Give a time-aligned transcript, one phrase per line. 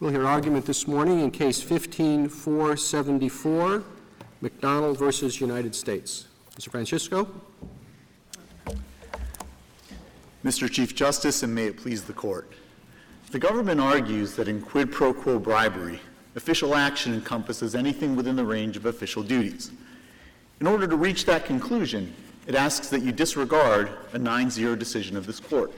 [0.00, 3.84] We'll hear argument this morning in Case 15474,
[4.42, 6.26] McDonnell versus United States.
[6.58, 6.70] Mr.
[6.70, 7.28] Francisco?
[10.42, 10.70] Mr.
[10.70, 12.50] Chief Justice, and may it please the Court.
[13.30, 16.00] The government argues that in quid pro quo bribery,
[16.34, 19.70] official action encompasses anything within the range of official duties.
[20.62, 22.14] In order to reach that conclusion,
[22.46, 25.70] it asks that you disregard a 9 0 decision of this Court.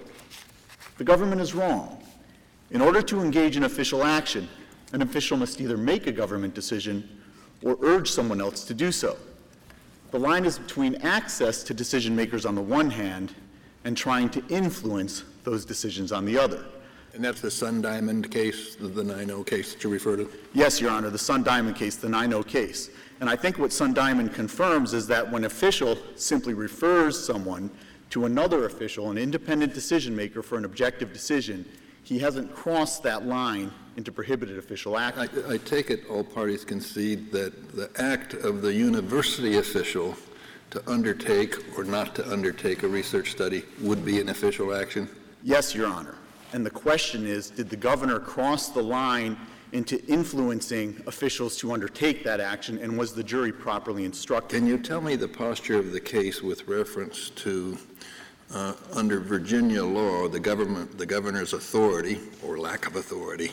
[0.99, 1.99] The government is wrong.
[2.73, 4.49] In order to engage in official action,
[4.93, 7.07] an official must either make a government decision
[7.63, 9.17] or urge someone else to do so.
[10.11, 13.35] The line is between access to decision makers on the one hand
[13.85, 16.65] and trying to influence those decisions on the other.
[17.15, 20.31] And that's the Sun Diamond case, the, the 9 case that you refer to?
[20.55, 22.89] Yes, Your Honor, the Sun Diamond case, the 9 case.
[23.21, 27.71] And I think what Sun Diamond confirms is that when official simply refers someone
[28.11, 31.67] to another official, an independent decision maker, for an objective decision,
[32.03, 35.19] he hasn't crossed that line into prohibited official act.
[35.19, 40.17] I, I take it all parties concede that the act of the university official
[40.71, 45.09] to undertake or not to undertake a research study would be an official action?
[45.43, 46.15] Yes, Your Honor.
[46.55, 49.37] And the question is did the governor cross the line
[49.73, 54.57] into influencing officials to undertake that action, and was the jury properly instructed?
[54.59, 57.79] Can you tell me the posture of the case with reference to
[58.55, 63.53] uh, under Virginia law, the government, the governor's authority or lack of authority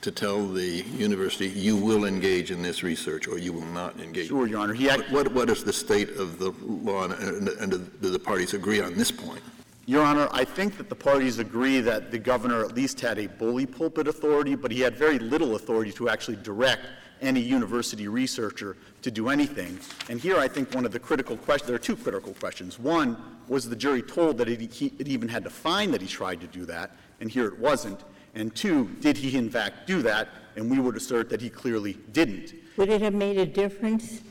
[0.00, 4.28] to tell the university you will engage in this research or you will not engage.
[4.28, 4.74] Sure, Your Honor.
[4.74, 8.52] He what, what, what is the state of the law, and, and do the parties
[8.52, 9.40] agree on this point?
[9.86, 13.26] Your Honor, I think that the parties agree that the governor at least had a
[13.26, 16.82] bully pulpit authority, but he had very little authority to actually direct
[17.20, 19.78] any university researcher to do anything.
[20.08, 22.78] And here I think one of the critical questions, there are two critical questions.
[22.78, 23.16] One,
[23.48, 26.40] was the jury told that it, he, it even had to find that he tried
[26.40, 28.00] to do that, and here it wasn't?
[28.34, 30.28] And two, did he in fact do that?
[30.56, 32.54] And we would assert that he clearly didn't.
[32.76, 34.22] Would it have made a difference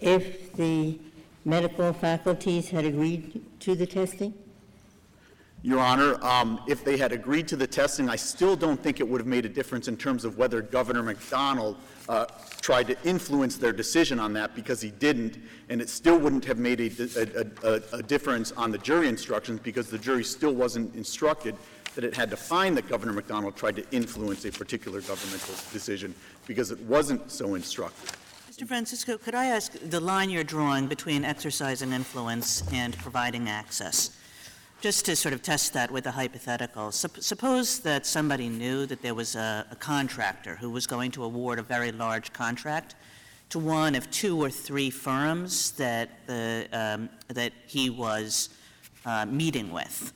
[0.00, 0.98] if the
[1.44, 4.34] medical faculties had agreed to the testing?
[5.64, 9.08] Your Honor, um, if they had agreed to the testing, I still don't think it
[9.08, 11.76] would have made a difference in terms of whether Governor McDonnell
[12.06, 12.26] uh,
[12.60, 15.38] tried to influence their decision on that because he didn't,
[15.70, 19.58] and it still wouldn't have made a, a, a, a difference on the jury instructions
[19.58, 21.56] because the jury still wasn't instructed
[21.94, 26.14] that it had to find that Governor McDonnell tried to influence a particular governmental decision
[26.46, 28.10] because it wasn't so instructed.
[28.52, 28.68] Mr.
[28.68, 34.10] Francisco, could I ask the line you're drawing between exercising influence and providing access?
[34.84, 39.00] Just to sort of test that with a hypothetical, Sup- suppose that somebody knew that
[39.00, 42.94] there was a, a contractor who was going to award a very large contract
[43.48, 48.50] to one of two or three firms that, the, um, that he was
[49.06, 50.12] uh, meeting with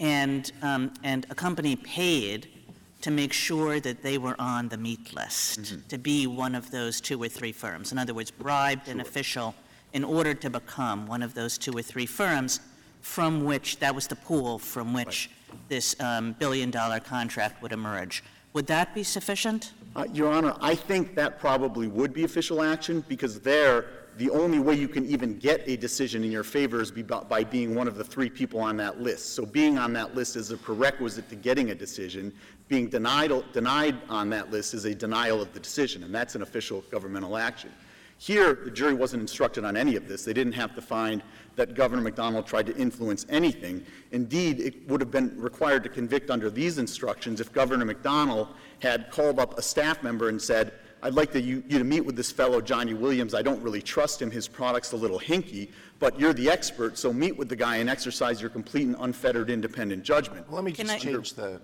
[0.00, 2.48] and, um, and a company paid
[3.02, 5.86] to make sure that they were on the meet list, mm-hmm.
[5.86, 7.92] to be one of those two or three firms.
[7.92, 8.94] In other words, bribed sure.
[8.94, 9.54] an official
[9.92, 12.58] in order to become one of those two or three firms
[13.08, 15.58] from which that was the pool from which right.
[15.68, 18.22] this um, billion dollar contract would emerge.
[18.52, 19.72] Would that be sufficient?
[19.96, 23.86] Uh, Your Honor, I think that probably would be official action because there
[24.18, 27.74] the only way you can even get a decision in your favor is by being
[27.74, 29.34] one of the three people on that list.
[29.34, 32.32] So being on that list is a prerequisite to getting a decision.
[32.66, 36.42] Being denied, denied on that list is a denial of the decision, and that's an
[36.42, 37.70] official governmental action.
[38.18, 40.24] Here, the jury wasn't instructed on any of this.
[40.24, 41.22] They didn't have to find
[41.58, 43.84] that Governor McDonnell tried to influence anything.
[44.12, 48.48] Indeed, it would have been required to convict under these instructions if Governor McDonnell
[48.78, 52.00] had called up a staff member and said, I'd like to, you, you, to meet
[52.00, 53.34] with this fellow, Johnny Williams.
[53.34, 54.30] I don't really trust him.
[54.30, 57.90] His product's a little hinky, but you're the expert, so meet with the guy and
[57.90, 60.46] exercise your complete and unfettered independent judgment.
[60.48, 61.60] Well, let me just change the.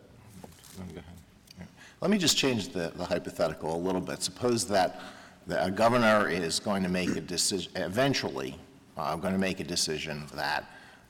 [2.01, 4.23] Let me just change the, the hypothetical a little bit.
[4.23, 5.01] Suppose that
[5.47, 8.59] the governor is going to make a decision, eventually,
[8.97, 10.65] uh, going to make a decision that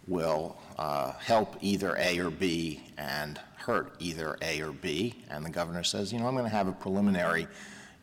[0.07, 5.25] will uh, help either A or B and hurt either A or B.
[5.31, 7.47] And the governor says, you know, I'm going to have a preliminary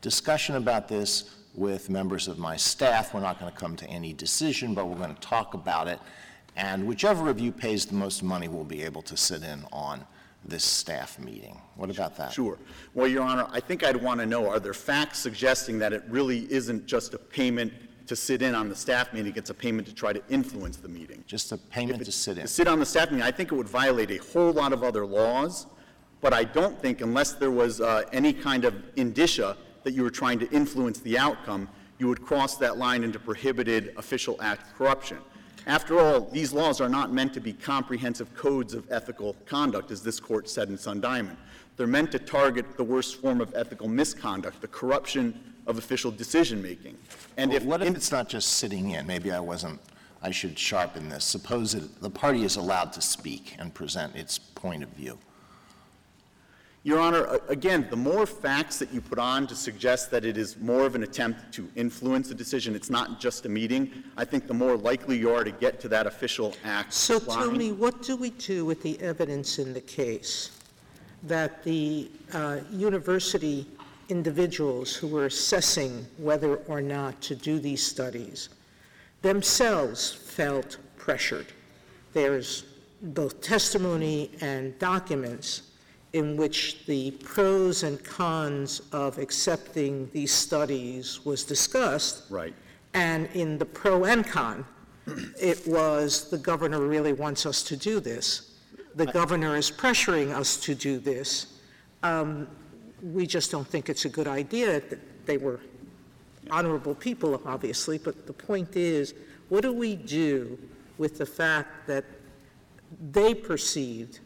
[0.02, 3.14] discussion about this with members of my staff.
[3.14, 6.00] We're not going to come to any decision, but we're going to talk about it.
[6.56, 10.06] And whichever of you pays the most money will be able to sit in on
[10.44, 11.62] this staff meeting.
[11.76, 12.34] What about that?
[12.34, 12.58] Sure.
[12.94, 16.04] Well, Your Honor, I think I'd want to know are there facts suggesting that it
[16.08, 17.72] really isn't just a payment
[18.12, 20.90] to sit in on the staff meeting, it's a payment to try to influence the
[20.90, 21.24] meeting?
[21.28, 22.44] Just a payment to sit in?
[22.44, 24.84] To sit on the staff meeting, I think it would violate a whole lot of
[24.84, 25.66] other laws,
[26.20, 30.10] but I don't think, unless there was uh, any kind of indicia that you were
[30.10, 31.70] trying to influence the outcome,
[32.00, 35.20] you would cross that line into prohibited official act corruption.
[35.66, 40.04] After all, these laws are not meant to be comprehensive codes of ethical conduct, as
[40.04, 41.38] this court said in Sun Diamond.
[41.78, 46.62] They're meant to target the worst form of ethical misconduct, the corruption of official decision
[46.62, 46.98] making.
[47.38, 49.06] And if What if in- it's not just sitting in?
[49.08, 49.80] Maybe I wasn't,
[50.22, 51.24] I should sharpen this.
[51.24, 55.18] Suppose that the party is allowed to speak and present its point of view.
[56.84, 60.58] Your Honor, again, the more facts that you put on to suggest that it is
[60.58, 64.48] more of an attempt to influence a decision, it's not just a meeting, I think
[64.48, 68.02] the more likely you are to get to that official act So tell me, what
[68.02, 70.58] do we do with the evidence in the case
[71.24, 73.68] that the uh, university
[74.12, 78.50] individuals who were assessing whether or not to do these studies
[79.22, 81.48] themselves felt pressured?
[82.14, 82.66] There's
[83.02, 85.72] both testimony and documents
[86.14, 92.30] in which the pros and cons of accepting these studies was discussed.
[92.30, 92.54] Right.
[92.94, 94.66] And in the pro and con,
[95.40, 98.52] it was the governor really wants us to do this.
[98.96, 101.60] The governor is pressuring us to do this.
[102.04, 102.48] Um,
[103.02, 104.82] we just don't think it's a good idea.
[105.26, 105.60] They were
[106.50, 109.14] honorable people, obviously, but the point is,
[109.50, 110.58] what do we do
[110.98, 112.06] with the fact that
[113.12, 114.20] they perceived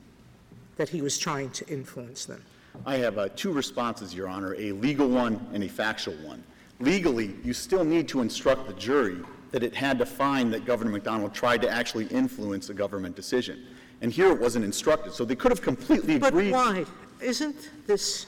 [0.78, 2.44] that he was trying to influence them?
[2.86, 6.44] I have uh, two responses, Your Honor, a legal one and a factual one.
[6.82, 9.18] Legally, you still need to instruct the jury
[9.52, 13.66] that it had to find that Governor McDonnell tried to actually influence a government decision.
[14.02, 16.52] And here it wasn't instructed, so they could have completely But agreed.
[16.52, 16.86] why?
[17.22, 17.56] Isn't
[17.88, 18.26] this,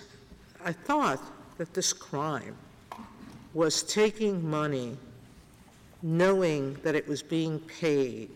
[0.67, 1.21] I thought
[1.59, 2.57] that this crime
[3.53, 4.97] was taking money
[6.03, 8.29] knowing that it was being paid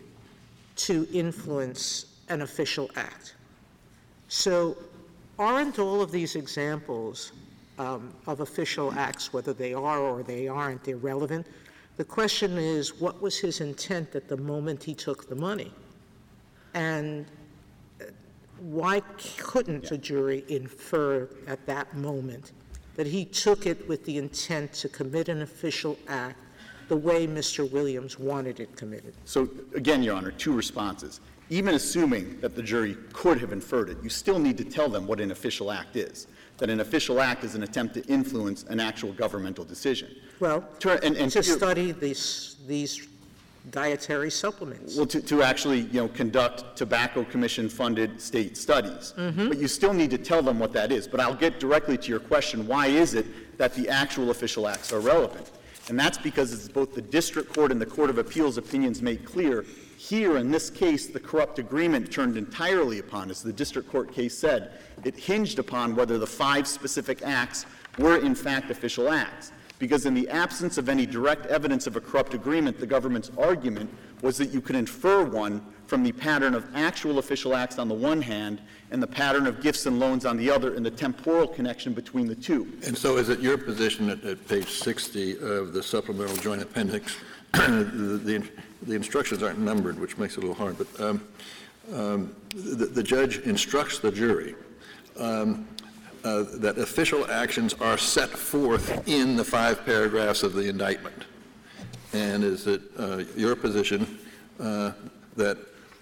[0.76, 3.34] to influence an official act.
[4.28, 4.78] So
[5.38, 7.32] aren't all of these examples
[7.78, 11.46] um, of official acts, whether they are or they aren't, irrelevant?
[11.98, 15.70] The question is, what was his intent at the moment he took the money?
[16.72, 17.26] And
[18.62, 19.00] why
[19.38, 22.52] couldn't a jury infer at that moment
[22.94, 26.38] that he took it with the intent to commit an official act
[26.88, 27.70] the way Mr.
[27.70, 29.14] Williams wanted it committed?
[29.24, 31.20] So again, Your Honor, two responses.
[31.50, 35.06] Even assuming that the jury could have inferred it, you still need to tell them
[35.06, 36.26] what an official act is.
[36.58, 40.14] That an official act is an attempt to influence an actual governmental decision.
[40.38, 40.64] Well,
[41.02, 43.08] and- and to study these, these
[43.70, 44.96] dietary supplements.
[44.96, 49.14] Well, to, to actually, you know, conduct tobacco commission-funded state studies.
[49.16, 49.48] Mm-hmm.
[49.48, 51.06] But you still need to tell them what that is.
[51.06, 54.92] But I'll get directly to your question, why is it that the actual official acts
[54.92, 55.50] are relevant?
[55.88, 59.24] And that's because as both the district court and the court of appeals opinions make
[59.24, 59.64] clear,
[59.96, 64.36] here in this case, the corrupt agreement turned entirely upon, as the district court case
[64.36, 64.72] said,
[65.04, 67.66] it hinged upon whether the five specific acts
[67.98, 72.00] were in fact official acts because in the absence of any direct evidence of a
[72.00, 73.92] corrupt agreement, the government's argument
[74.22, 77.94] was that you could infer one from the pattern of actual official acts on the
[77.94, 78.60] one hand
[78.92, 82.28] and the pattern of gifts and loans on the other and the temporal connection between
[82.28, 82.72] the two.
[82.86, 87.16] And so is it your position at, at page 60 of the supplemental joint appendix,
[87.52, 87.58] the,
[88.24, 88.48] the,
[88.82, 91.28] the instructions aren't numbered, which makes it a little hard, but um,
[91.92, 94.54] um, the, the judge instructs the jury
[95.18, 95.66] um,
[96.24, 101.24] uh, that official actions are set forth in the five paragraphs of the indictment.
[102.12, 104.18] And is it uh, your position
[104.60, 104.92] uh,
[105.36, 105.56] that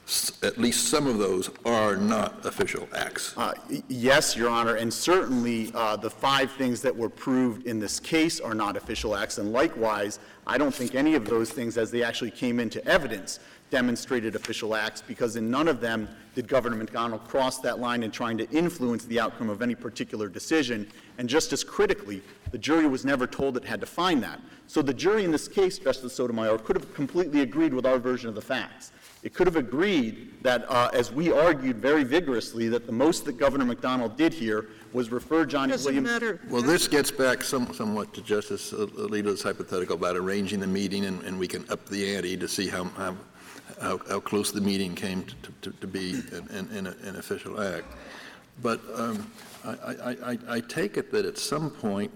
[0.06, 3.34] s- at least some of those are not official acts?
[3.37, 3.52] Uh,
[3.88, 8.41] Yes, Your Honor, and certainly uh, the five things that were proved in this case
[8.41, 12.03] are not official acts, and likewise, I don't think any of those things, as they
[12.03, 13.39] actually came into evidence,
[13.70, 18.10] demonstrated official acts, because in none of them did Governor McDonnell cross that line in
[18.10, 20.87] trying to influence the outcome of any particular decision,
[21.19, 22.22] and just as critically,
[22.53, 24.41] the jury was never told it had to find that.
[24.67, 28.29] So the jury in this case, Justice Sotomayor, could have completely agreed with our version
[28.29, 28.93] of the facts.
[29.22, 33.37] It could have agreed that, uh, as we argued very vigorously, that the most that
[33.37, 36.08] Governor McDonnell did here was refer Johnny Doesn't Williams.
[36.08, 36.41] matter.
[36.49, 41.22] Well, this gets back some- somewhat to Justice Alito's hypothetical about arranging the meeting, and
[41.25, 43.17] and we can up the ante to see how, how-
[43.81, 47.87] how how close the meeting came to- to to be an- an an official act.
[48.63, 49.27] But um,
[49.65, 52.10] I I- I- I take it that at some point,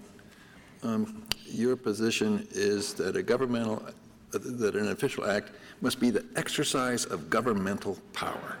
[0.83, 3.83] um, your position is that a governmental,
[4.31, 8.57] that an official act must be the exercise of governmental power.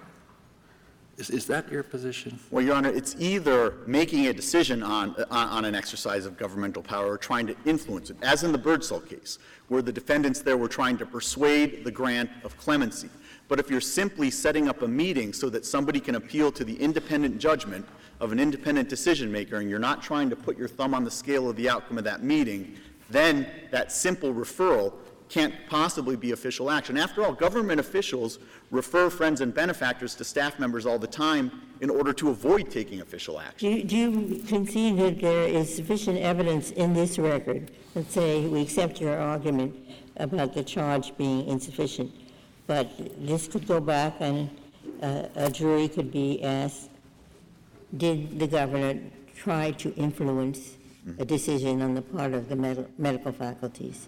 [1.17, 2.37] Is is that your position?
[2.51, 6.83] Well, Your Honor, it's either making a decision on, on on an exercise of governmental
[6.83, 10.57] power or trying to influence it, as in the Birdsall case, where the defendants there
[10.57, 13.09] were trying to persuade the grant of clemency.
[13.47, 16.75] But if you're simply setting up a meeting so that somebody can appeal to the
[16.75, 17.87] independent judgment
[18.19, 21.11] of an independent decision maker, and you're not trying to put your thumb on the
[21.11, 22.75] scale of the outcome of that meeting,
[23.09, 24.93] then that simple referral
[25.29, 26.97] can't possibly be official action.
[26.97, 28.39] After all, government officials
[28.71, 31.51] refer friends and benefactors to staff members all the time
[31.81, 33.69] in order to avoid taking official action.
[33.69, 38.45] Do you, do you concede that there is sufficient evidence in this record, let's say
[38.45, 39.75] we accept your argument
[40.17, 42.11] about the charge being insufficient,
[42.67, 42.89] but
[43.25, 44.49] this could go back and
[45.01, 46.89] uh, a jury could be asked,
[47.97, 48.99] did the governor
[49.35, 50.77] try to influence
[51.19, 54.07] a decision on the part of the med- medical faculties?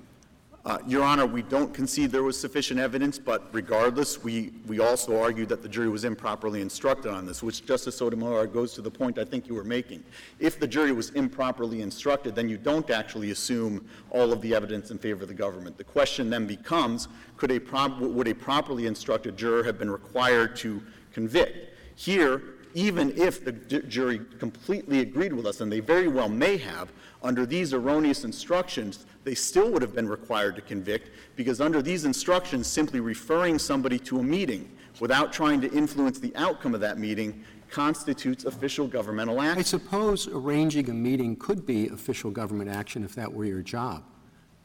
[0.68, 5.18] Uh, Your Honor, we don't concede there was sufficient evidence, but regardless, we, we also
[5.18, 8.92] argue that the jury was improperly instructed on this, which, Justice Sotomayor, goes to the
[8.92, 10.04] point I think you were making.
[10.40, 14.92] If the jury was improperly instructed, then you don't actually assume all of the evidence
[14.92, 15.78] in favor of the government.
[15.78, 17.08] The question then becomes,
[17.38, 20.84] could a prob- would a properly instructed juror have been required to
[21.14, 21.78] convict?
[21.96, 22.42] Here,
[22.74, 26.92] even if the ju- jury completely agreed with us, and they very well may have,
[27.24, 32.06] under these erroneous instructions, they still would have been required to convict because under these
[32.06, 36.98] instructions, simply referring somebody to a meeting without trying to influence the outcome of that
[36.98, 39.60] meeting constitutes official governmental action.
[39.60, 44.04] I suppose arranging a meeting could be official government action if that were your job.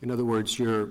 [0.03, 0.91] In other words, you're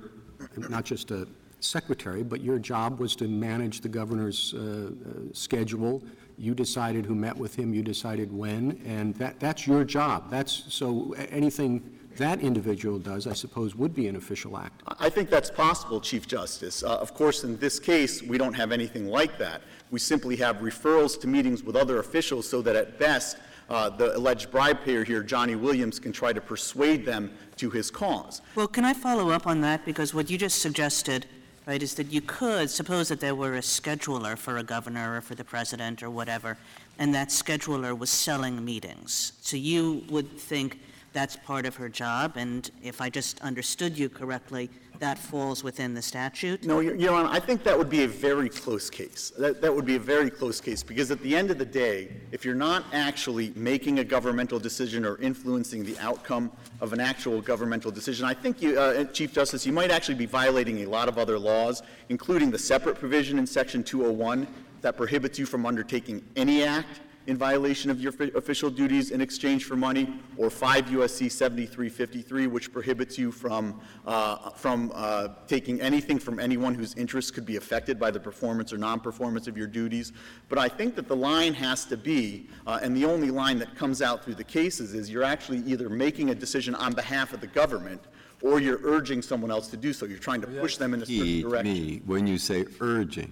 [0.58, 1.28] not just a
[1.60, 6.04] secretary, but your job was to manage the governor's uh, uh, schedule.
[6.42, 10.32] You decided who met with him, you decided when, and that, that's your job.
[10.32, 14.82] That's, so anything that individual does, I suppose, would be an official act.
[15.00, 16.82] I think that's possible, Chief Justice.
[16.84, 19.62] Uh, Of course, in this case, we don't have anything like that.
[19.92, 23.38] We simply have referrals to meetings with other officials so that at best,
[23.70, 27.92] uh, the alleged bribe payer here, Johnny Williams, can try to persuade them to his
[27.92, 28.42] cause.
[28.56, 29.86] Well, can I follow up on that?
[29.86, 31.28] Because what you just suggested,
[31.66, 35.22] right, is that you could, suppose that there were a scheduler for a governor or
[35.22, 36.58] for the president or whatever,
[36.98, 39.34] and that scheduler was selling meetings.
[39.42, 40.80] So you would think
[41.14, 44.70] that's part of her job, and if I just understood you correctly,
[45.02, 46.64] that falls within the statute?
[46.64, 49.34] No, Your Your Honor, I think that would be a very close case.
[49.38, 52.16] That, that would be a very close case, because at the end of the day,
[52.32, 57.42] if you're not actually making a governmental decision or influencing the outcome of an actual
[57.42, 61.10] governmental decision, I think, you, uh, Chief Justice, you might actually be violating a lot
[61.10, 64.48] of other laws, including the separate provision in Section 201
[64.82, 69.66] that prohibits you from undertaking any act in violation of your official duties in exchange
[69.66, 71.30] for money, or 5 U.S.C.
[71.30, 77.46] 7353, which prohibits you from, uh, from uh, taking anything from anyone whose interests could
[77.46, 80.14] be affected by the performance or non-performance of your duties.
[80.50, 83.76] But I think that the line has to be, uh, and the only line that
[83.76, 87.42] comes out through the cases is you're actually either making a decision on behalf of
[87.42, 88.02] the government,
[88.42, 90.08] or you're urging someone else to do so.
[90.08, 91.74] You're trying to push them in a certain direction.
[91.74, 93.32] me when you say urging.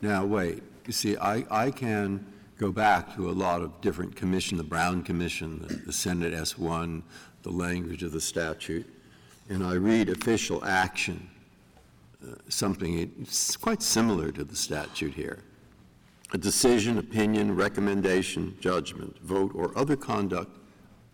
[0.00, 2.24] Now, wait, you see, I, I can
[2.62, 7.02] go back to a lot of different commission, the Brown Commission, the- the Senate S1,
[7.42, 8.86] the language of the statute,
[9.48, 11.28] and I read official action,
[12.24, 13.26] uh, something
[13.60, 15.40] quite similar to the statute here.
[16.30, 20.56] A decision, opinion, recommendation, judgment, vote, or other conduct,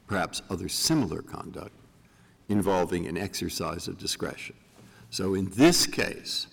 [0.06, 1.74] perhaps other similar conduct,
[2.50, 4.54] involving an exercise of discretion.
[5.08, 6.46] So in this case,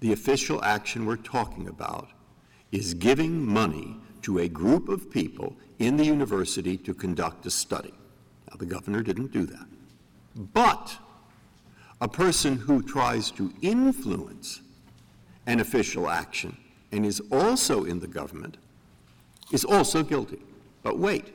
[0.00, 2.08] the official action we're talking about
[2.72, 7.94] is giving money to a group of people in the university to conduct a study.
[8.48, 9.66] Now, the governor didn't do that.
[10.52, 10.96] But
[12.00, 14.62] a person who tries to influence
[15.46, 16.56] an official action
[16.92, 18.56] and is also in the government
[19.52, 20.38] is also guilty.
[20.82, 21.32] But wait,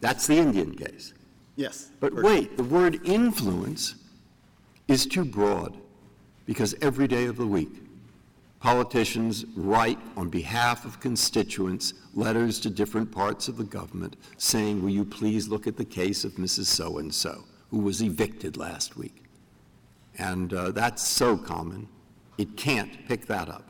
[0.00, 1.14] that's the Indian case.
[1.56, 1.90] Yes.
[2.00, 3.96] But wait, the word influence
[4.88, 5.76] is too broad
[6.46, 7.82] because every day of the week,
[8.60, 14.90] politicians write on behalf of constituents letters to different parts of the government saying, Will
[14.90, 16.66] you please look at the case of Mrs.
[16.66, 19.24] So and so, who was evicted last week?
[20.18, 21.88] And uh, that's so common,
[22.36, 23.64] it can't pick that up.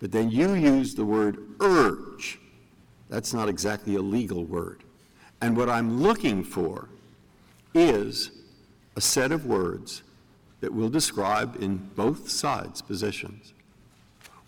[0.00, 2.40] But then you use the word urge.
[3.10, 4.82] That's not exactly a legal word.
[5.42, 6.88] And what I'm looking for
[7.74, 8.30] is
[8.96, 10.02] a set of words
[10.60, 13.52] that will describe in both sides' positions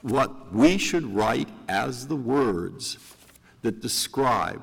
[0.06, 2.96] what we should write as the words
[3.62, 4.62] that describe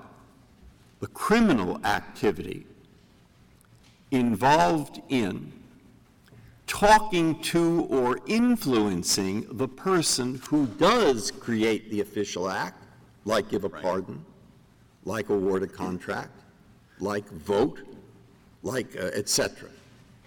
[1.02, 2.66] the criminal activity
[4.12, 5.52] involved in
[6.66, 12.82] talking to or influencing the person who does create the official act,
[13.26, 14.24] like give a pardon,
[15.04, 16.40] like award a contract,
[17.02, 17.82] like vote,
[18.62, 19.68] like uh, et cetera.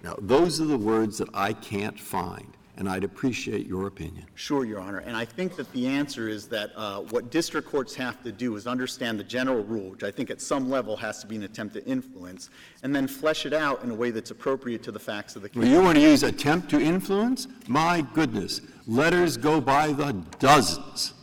[0.02, 2.55] Now, those are the words that I can't find.
[2.78, 4.26] And I'd appreciate your opinion.
[4.34, 4.98] Sure, Your Honor.
[4.98, 8.54] And I think that the answer is that uh, what district courts have to do
[8.56, 11.44] is understand the general rule, which I think at some level has to be an
[11.44, 12.50] attempt to influence,
[12.82, 15.48] and then flesh it out in a way that's appropriate to the facts of the
[15.48, 15.62] case.
[15.62, 17.48] Well, you want to use attempt to influence?
[17.66, 21.14] My goodness, letters go by the dozens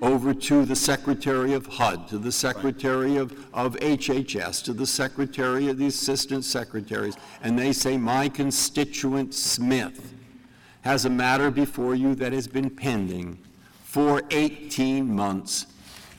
[0.00, 5.68] over to the Secretary of HUD, to the Secretary of, of HHS, to the Secretary
[5.68, 10.14] of the Assistant Secretaries, and they say, My constituent Smith
[10.88, 13.38] has a matter before you that has been pending
[13.84, 15.66] for 18 months.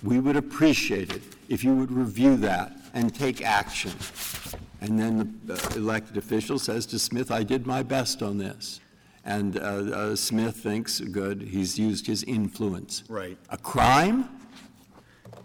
[0.04, 3.92] We would appreciate it if you would review that and take action.
[4.80, 8.80] And then the elected official says to Smith, I did my best on this.
[9.26, 13.04] And uh, uh, Smith thinks, good, he's used his influence.
[13.10, 13.40] Right.
[13.50, 14.30] A crime?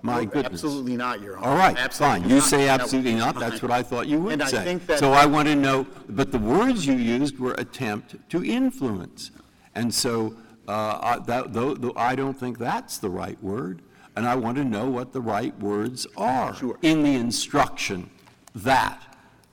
[0.05, 0.63] My goodness.
[0.63, 1.47] Absolutely not, Your Honor.
[1.47, 2.29] All right, Absolutely fine.
[2.31, 2.45] You not.
[2.45, 3.39] say That- absolutely not.
[3.41, 4.63] That's what I thought you would And I say.
[4.63, 8.45] think that- So I want to know, but the words you used were attempt to
[8.45, 9.31] influence.
[9.75, 10.37] And so
[10.69, 13.81] uh, I- that, though, though I don't think that's the right word.
[14.17, 16.77] And I want to know what the right words are Sure.
[16.83, 18.09] in the instruction
[18.55, 19.03] that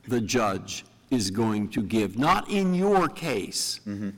[0.07, 4.09] the judge is going to give, not in your case, Mm-hmm.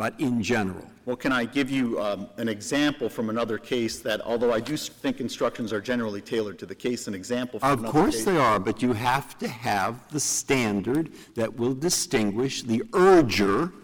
[0.00, 0.86] But in general.
[1.04, 4.74] Well, can I give you um, an example from another case that, although I do
[4.74, 8.24] think instructions are generally tailored to the case, an example from Of course case?
[8.24, 13.74] they are, but you have to have the standard that will distinguish the urger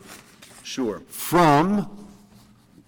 [0.63, 1.03] Sure.
[1.07, 2.06] from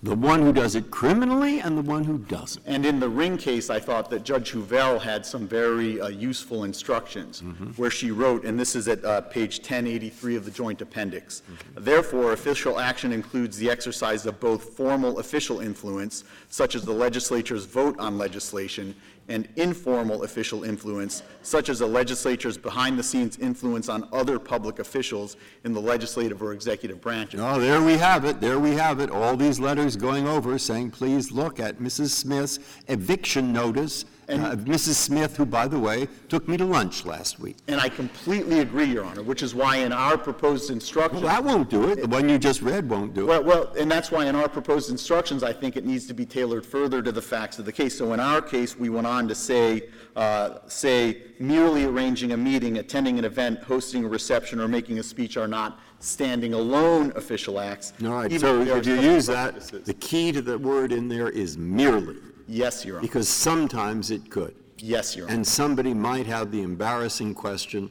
[0.02, 2.64] the one who does it criminally and the one who doesn't.
[2.67, 6.62] And in the Ring case, I thought that Judge Huvelle had some very uh, useful
[6.62, 7.40] instructions,
[7.76, 11.43] where she wrote, and this is at uh, page 1083 of the Joint Appendix,
[11.75, 17.64] "Therefore, official action includes the exercise of both formal official influence, such as the legislature's
[17.64, 18.95] vote on legislation,
[19.28, 25.73] and informal official influence, such as a legislature's behind-the-scenes influence on other public officials in
[25.73, 29.37] the legislative or executive branches." Oh, there we have it, there we have it, all
[29.37, 32.11] these letters going over saying, please look at Mrs.
[32.11, 32.58] Smith's
[32.88, 34.94] eviction notice, uh, Mrs.
[34.94, 37.56] Smith, who, by the way, took me to lunch last week.
[37.66, 41.23] And I completely agree, Your Honor, which is why in our proposed Well, instructions...
[41.23, 43.26] that won't do it, the one you just read won't do it.
[43.26, 46.26] Well, well, and that's why in our proposed instructions, I think it needs to be
[46.26, 47.97] tailored further to the facts of the case.
[47.97, 52.78] So in our case, we went on to say, uh, say merely arranging a meeting,
[52.78, 57.58] attending an event, hosting a reception, or making a speech are not standing alone official
[57.58, 57.93] acts.
[58.04, 60.93] All right, so if they are if you use that, the key to the word
[60.93, 62.17] in there is merely,
[62.49, 63.02] Yes, Your Honor.
[63.02, 64.54] because sometimes it could.
[64.78, 65.34] Yes, Your Honor.
[65.34, 67.91] And somebody might have the embarrassing question,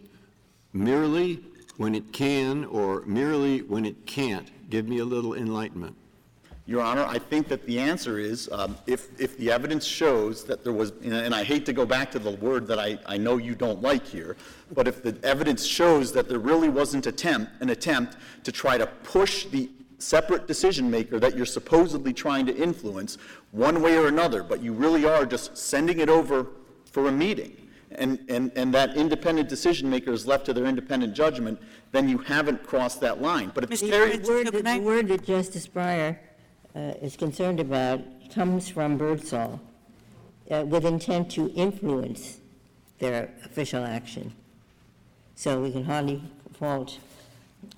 [0.73, 1.39] merely
[1.77, 4.49] when it can or merely when it can't?
[4.69, 5.95] Give me a little enlightenment.
[6.65, 10.65] Your Honor, I think that the answer is, um, if, if the evidence shows that
[10.65, 13.15] there was, and- and I hate to go back to the word that I, I
[13.15, 14.35] know you don't like here,
[14.73, 18.85] but if the evidence shows that there really wasn't attempt, an attempt to try to
[19.03, 23.17] push the separate decision maker that you're supposedly trying to influence
[23.51, 26.47] one way or another, but you really are just sending it over
[26.91, 27.55] for a meeting,
[27.91, 31.59] and, and, and that independent decision maker is left to their independent judgment,
[31.91, 33.51] then you haven't crossed that line.
[33.53, 33.79] But if Mr.
[33.81, 36.17] The Terry, Fritz, word, so the word that Justice Breyer
[36.75, 38.01] uh, is concerned about
[38.33, 39.59] comes from Birdsall,
[40.51, 42.39] uh, with intent to influence
[42.99, 44.33] their official action.
[45.35, 46.97] So we can hardly fault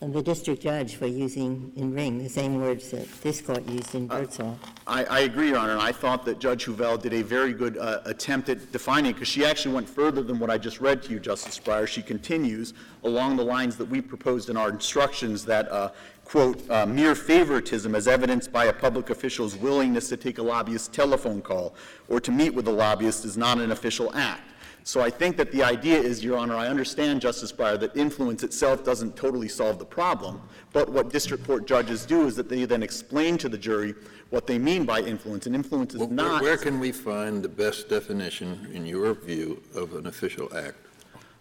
[0.02, 4.08] the district judge for using in Ring the same words that this court used in
[4.08, 4.58] Birdsall.
[4.88, 7.78] I, I agree, Your Honor, and I thought that Judge Huvelle did a very good
[7.78, 11.12] uh, attempt at defining, because she actually went further than what I just read to
[11.12, 11.88] you, Justice Breyer.
[11.88, 12.73] She continues
[13.04, 15.89] along the lines that we proposed in our instructions that, uh,
[16.23, 20.88] quote, uh, "mere favoritism as evidenced by a public official's willingness to take a lobbyist's
[20.88, 21.75] telephone call
[22.08, 24.43] or to meet with a lobbyist is not an official act."
[24.84, 28.44] So I think that the idea is, Your Honor, I understand, Justice Breyer, that influence
[28.44, 30.42] itself doesn't totally solve the problem,
[30.74, 33.94] but what district court judges do is that they then explain to the jury
[34.30, 36.42] what they mean by influence, and influence is Well, not...
[36.42, 40.78] where can we find the best definition, in your view, of an official act?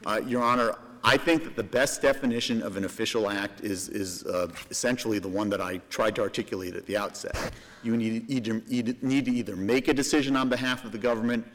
[0.07, 4.24] Uh, Your Honor, I think that the best definition of an official act is, is
[4.24, 7.53] uh, essentially the one that I tried to articulate at the outset.
[7.83, 11.46] You need either, either- need to either make a decision on behalf of the government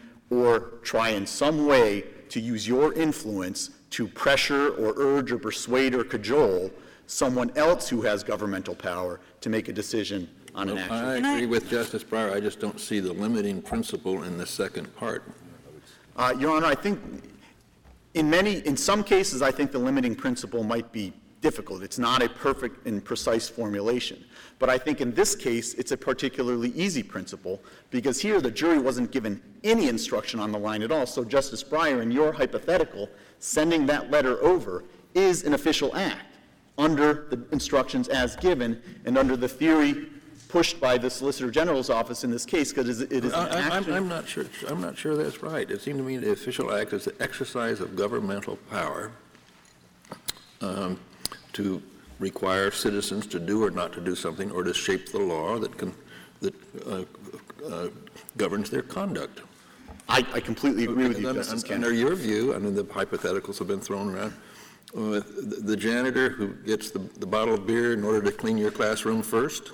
[0.41, 5.93] or try in some way to use your influence to pressure or urge or persuade
[5.93, 6.71] or cajole
[7.05, 10.97] someone else who has governmental power to make a decision on an Well, action.
[11.05, 14.37] I Can I- agree with Justice Breyer, I just don't see the limiting principle in
[14.37, 15.23] the second part.
[16.15, 16.99] Uh, Your Honor, I think
[18.13, 21.83] in many, in some cases, I think the limiting principle might be difficult.
[21.83, 24.23] It's not a perfect and precise formulation.
[24.57, 28.79] But I think in this case, it's a particularly easy principle because here the jury
[28.79, 31.05] wasn't given any instruction on the line at all.
[31.05, 36.25] So Justice Breyer, in your hypothetical, sending that letter over is an official act.
[36.79, 40.07] under the instructions as given and under the theory
[40.47, 43.71] pushed by the Solicitor General's office in this case, because it is an I- I'm,
[43.73, 43.93] action.
[43.93, 45.69] I'm not sure, I'm not sure that's right.
[45.69, 49.11] It seemed to me the official act is the exercise of governmental power
[50.61, 50.99] um,
[51.53, 51.81] to
[52.19, 55.77] require citizens to do or not to do something, or to shape the law that
[55.77, 55.93] can,
[56.41, 56.53] that
[56.87, 57.03] uh,
[57.69, 57.87] uh,
[58.37, 59.41] governs their conduct.
[60.09, 63.57] I, I completely agree with you, And- Justice Under your view, I mean, the hypotheticals
[63.59, 64.33] have been thrown around,
[64.95, 68.57] uh, the the janitor who gets the the bottle of beer in order to clean
[68.59, 69.71] your classroom first,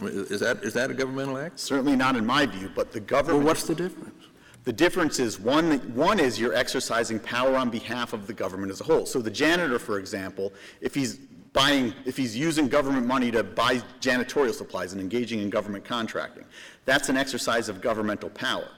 [0.00, 1.60] I mean, is that, is that a governmental act?
[1.60, 3.44] Certainly not in my view, but the Well, government.
[3.44, 4.17] what's the difference?
[4.64, 8.80] The difference is, one, one is you're exercising power on behalf of the government as
[8.80, 9.06] a whole.
[9.06, 11.16] So the janitor, for example, if he's
[11.52, 16.44] buying, if he's using government money to buy janitorial supplies and engaging in government contracting,
[16.84, 18.68] that's an exercise of governmental power.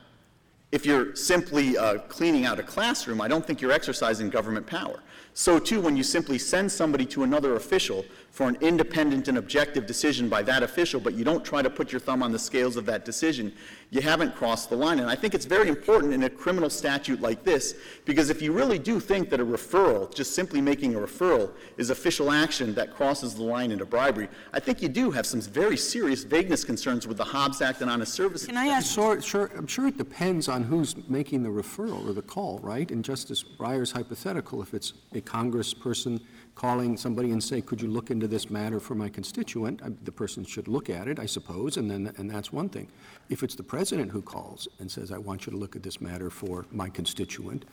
[0.73, 5.01] If you're simply uh, cleaning out a classroom, I don't think you're exercising government power.
[5.35, 9.87] So, too, when you simply send somebody to another official for an independent and objective
[9.87, 12.77] decision by that official, but you don't try to put your thumb on the scales
[12.77, 13.53] of that decision,
[13.91, 15.01] you haven't crossed the line.
[15.01, 18.53] And I think it's very important in a criminal statute like this, because if you
[18.53, 22.95] really do think that a referral, just simply making a referral, is official action that
[22.95, 27.09] crosses the line into bribery, I think you do have some very serious vagueness concerns
[27.09, 28.47] with the Hobbs Act and honest services.
[28.47, 32.13] Can I ask, Sure, sure, I'm sure it depends on who's making the referral or
[32.13, 32.91] the call, right?
[32.91, 36.21] In Justice Breyer's hypothetical, if it's a congressperson
[36.61, 40.13] calling somebody and say, could you look into this matter for my constituent, I- the
[40.13, 42.87] person should look at it, I suppose, and then, and that's one thing.
[43.31, 46.03] If it's the president who calls and says, I want you to look at this
[46.03, 47.65] matter for my constituent,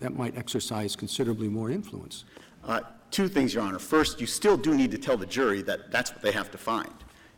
[0.00, 2.24] that might exercise considerably more influence.
[2.64, 2.80] Uh,
[3.12, 3.78] Two things, Your Honor.
[3.78, 6.58] First, you still do need to tell the jury that that's what they have to
[6.58, 6.92] find.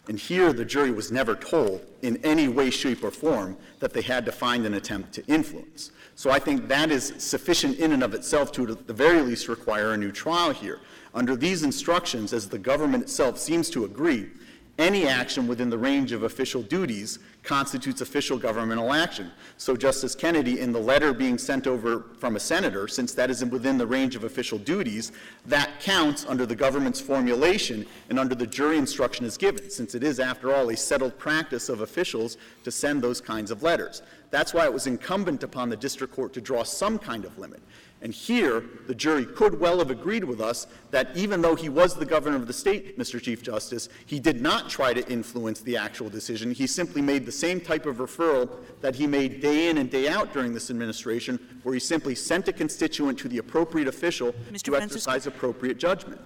[0.09, 4.01] And here, the jury was never told in any way, shape, or form that they
[4.01, 5.91] had to find an attempt to influence.
[6.17, 9.49] So I think that is sufficient in and of itself to, at the very least,
[9.49, 10.81] require a new trial here.
[11.15, 14.31] Under these instructions, as the government itself seems to agree,
[14.79, 19.31] any action within the range of official duties constitutes official governmental action.
[19.59, 23.45] So, Justice Kennedy, in the letter being sent over from a senator, since that is
[23.45, 25.13] within the range of official duties,
[25.47, 30.03] that counts under the government's formulation and under the jury instruction is given, since it
[30.03, 34.03] is, after all, a settled practice of officials to send those kinds of letters.
[34.31, 37.63] That's why it was incumbent upon the district court to draw some kind of limit.
[38.03, 41.95] And here, the jury could well have agreed with us that even though he was
[41.95, 43.21] the governor of the state, Mr.
[43.21, 46.51] Chief Justice, he did not try to influence the actual decision.
[46.51, 48.51] He simply made the same type of referral
[48.83, 52.49] that he made day in and day out during this administration, where he simply sent
[52.49, 54.63] a constituent to the appropriate official Mr.
[54.65, 54.97] to Francis?
[54.97, 56.21] exercise appropriate judgment.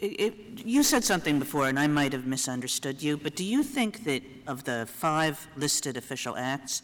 [0.00, 4.22] you said something before, and I might have misunderstood you, but do you think that
[4.46, 6.82] of the five listed official acts,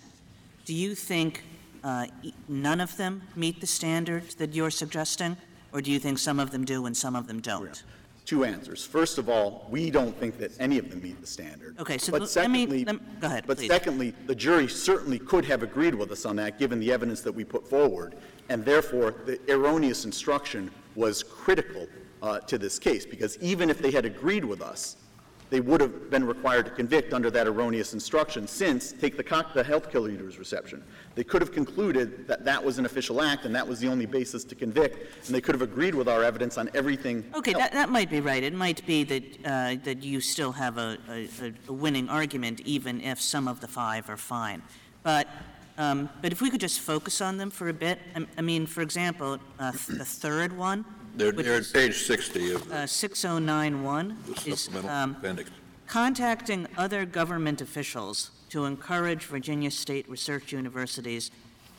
[0.71, 1.43] do you think
[1.83, 2.07] uh,
[2.49, 5.37] none of them meet the standards that you're suggesting?
[5.73, 7.83] Or do you think some of them do and some of them don't?
[8.25, 8.87] Two answers.
[8.87, 11.77] First of all, we don't think that any of them meet the standard.
[11.81, 13.67] Okay, so But l- let me- secondly- lem- go ahead, But please.
[13.67, 17.33] secondly, the jury certainly could have agreed with us on that, given the evidence that
[17.33, 18.15] we put forward,
[18.49, 21.89] and therefore, the erroneous instruction was critical
[22.23, 24.97] uh, to this case, because even if they had agreed with us,
[25.51, 29.53] they would have been required to convict under that erroneous instruction, since, take the cock,
[29.53, 30.83] the health care leader's reception.
[31.17, 34.07] They could have concluded that that was an official act, and that was the only
[34.07, 37.73] basis to convict, and they could have agreed with our evidence on everything Okay, that,
[37.73, 38.43] that might be right.
[38.43, 41.29] It might be that, uh, that you still have a, a,
[41.69, 44.63] a winning argument, even if some of the five are fine.
[45.03, 45.27] But,
[45.79, 48.67] um, but if we could just focus on them for a bit, I, I mean,
[48.67, 50.85] for example, uh, the third one,
[51.17, 55.51] They're, which they're at is page 60 of uh, the 6091, is supplemental um, appendix.
[55.87, 61.31] contacting other government officials to encourage Virginia State research universities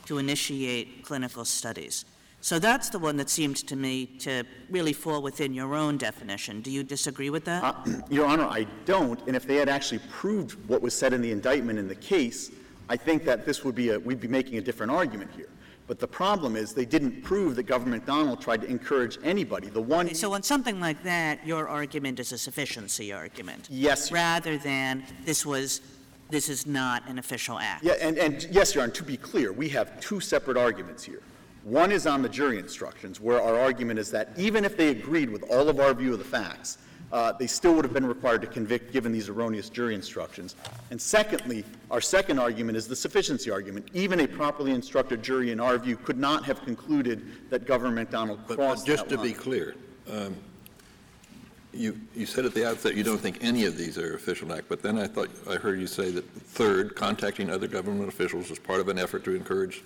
[0.06, 2.04] to initiate clinical studies.
[2.40, 6.60] So that's the one that seemed to me to really fall within your own definition.
[6.60, 7.62] Do you disagree with that?
[7.62, 7.74] Uh,
[8.10, 11.30] Your Honor, I don't, and if they had actually proved what was said in the
[11.30, 12.50] indictment in the case,
[12.88, 15.48] I think that this would be a, we'd be making a different argument here.
[15.92, 19.68] But the problem is, they didn't prove that Governor McDonnell tried to encourage anybody.
[19.68, 24.10] The one, Okay, so on something like that, your argument is a sufficiency argument, yes,
[24.10, 25.82] rather than this was,
[26.30, 27.84] this is not an official act.
[27.84, 31.20] yeah, and, and yes, Your Honor, to be clear, we have two separate arguments here.
[31.62, 35.28] One is on the jury instructions, where our argument is that even if they agreed
[35.28, 36.78] with all of our view of the facts,
[37.12, 40.56] uh, they still would have been required to convict given these erroneous jury instructions.
[40.90, 43.88] And secondly, our second argument is the sufficiency argument.
[43.92, 48.38] Even a properly instructed jury, in our view, could not have concluded that Governor McDonnell
[48.48, 49.74] But- crossed But just to be clear,
[50.10, 50.34] um,
[51.74, 54.68] you, you said at the outset you don't think any of these are official act,
[54.68, 58.58] but then I thought, I heard you say that third, contacting other government officials as
[58.58, 59.82] part of an effort to encourage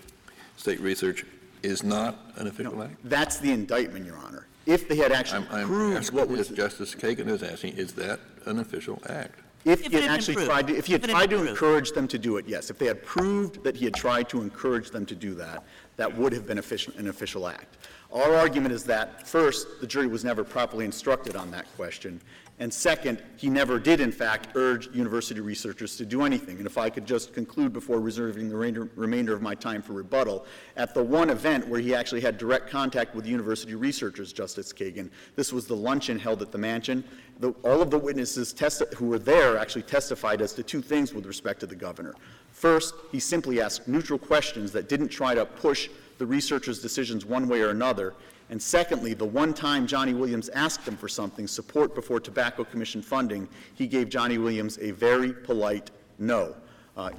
[0.57, 1.25] state research
[1.63, 2.97] is not an official act?
[3.05, 4.47] That's the indictment, Your Honor.
[4.67, 8.19] If they had actually I'm, I'm proved what was, Justice Kagan is asking, is that
[8.47, 9.39] an official act?
[9.65, 11.05] if If he it had had actually been tried, to- if he had.
[11.05, 11.51] If tried to proved.
[11.51, 12.69] encourage them to do it, yes.
[12.71, 15.65] If they had proved that he had tried to encourage them to do that,
[15.97, 17.77] that would have been official, an official act.
[18.13, 22.21] Our argument is that, first, the jury was never properly instructed on that question,
[22.59, 26.57] and second, he never did, in fact, urge university researchers to do anything.
[26.57, 28.57] And if I could just conclude before reserving the
[28.97, 32.71] remainder- of my time for rebuttal, at the one event where he actually had direct
[32.71, 37.05] contact with university researchers, Justice Kagan, this was the luncheon held at the mansion,
[37.41, 41.13] the- all of the witnesses testi- who were there actually testified as to two things
[41.13, 42.15] with respect to the governor.
[42.53, 47.49] First, he simply asked neutral questions that didn't try to push the researchers' decisions one
[47.49, 48.15] way or another.
[48.51, 53.03] And secondly, the one time Johnny Williams asked him for something, support before Tobacco Commission
[53.03, 56.55] funding, he gave Johnny Williams a very polite no.
[56.97, 57.11] Uh,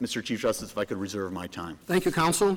[0.00, 0.22] Mr.
[0.22, 1.78] Chief Justice, if I could reserve my time.
[1.86, 2.56] Thank you, counsel.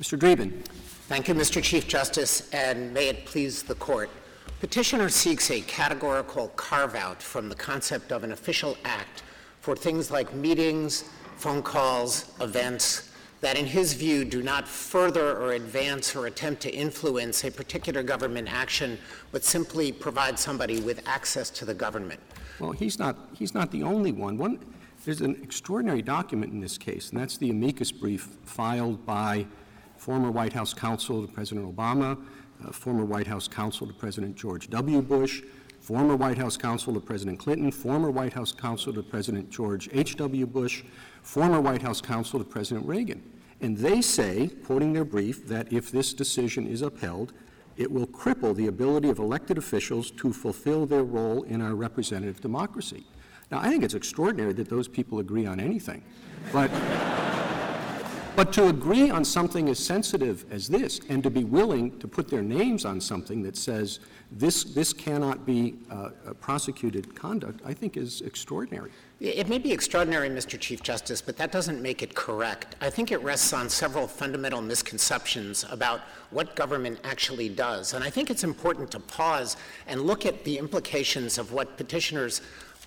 [0.00, 0.18] Mr.
[0.18, 0.64] Dreeben.
[1.08, 1.62] Thank you, Mr.
[1.62, 4.08] Chief Justice, and may it please the Court.
[4.60, 9.22] Petitioner seeks a categorical carve-out from the concept of an official act
[9.60, 11.04] for things like meetings,
[11.36, 13.09] phone calls, events,
[13.40, 18.02] that in his view do not further or advance or attempt to influence a particular
[18.02, 18.98] government action,
[19.32, 22.20] but simply provide somebody with access to the government.
[22.58, 24.36] Well, he's not, he's not the only one.
[24.36, 24.58] One,
[25.04, 29.46] there's an extraordinary document in this case, and that's the amicus brief filed by
[29.96, 32.22] former White House counsel to President Obama,
[32.62, 35.00] uh, former White House counsel to President George W.
[35.00, 35.42] Bush,
[35.80, 40.46] former White House counsel to President Clinton, former White House counsel to President George H.W.
[40.46, 40.84] Bush,
[41.22, 43.22] former White House counsel to President Reagan.
[43.60, 47.32] And they say, quoting their brief, that if this decision is upheld,
[47.76, 52.40] it will cripple the ability of elected officials to fulfill their role in our representative
[52.40, 53.06] democracy.
[53.50, 56.02] Now, I think it's extraordinary that those people agree on anything.
[56.52, 56.70] But,
[58.36, 62.28] but to agree on something as sensitive as this and to be willing to put
[62.28, 67.74] their names on something that says this, this cannot be uh, uh, prosecuted conduct, I
[67.74, 68.90] think is extraordinary.
[69.20, 70.58] It may be extraordinary, Mr.
[70.58, 72.74] Chief Justice, but that doesn't make it correct.
[72.80, 77.92] I think it rests on several fundamental misconceptions about what government actually does.
[77.92, 82.40] And I think it's important to pause and look at the implications of what petitioners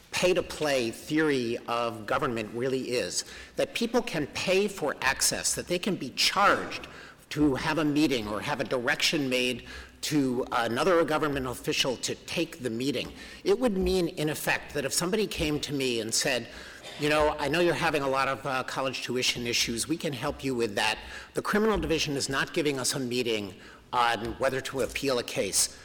[0.09, 5.67] pay to play theory of government really is that people can pay for access, that
[5.67, 6.87] they can be charged
[7.29, 9.65] to have a meeting or have a direction made
[10.03, 13.11] to another government official to take the meeting.
[13.43, 16.47] It would mean, in effect, that if somebody came to me and said,
[16.99, 19.87] you know, I know you're having a lot of uh, college tuition issues.
[19.87, 20.97] We can help you with that.
[21.33, 23.53] The criminal division is not giving us a meeting
[23.91, 25.77] on whether to appeal a case.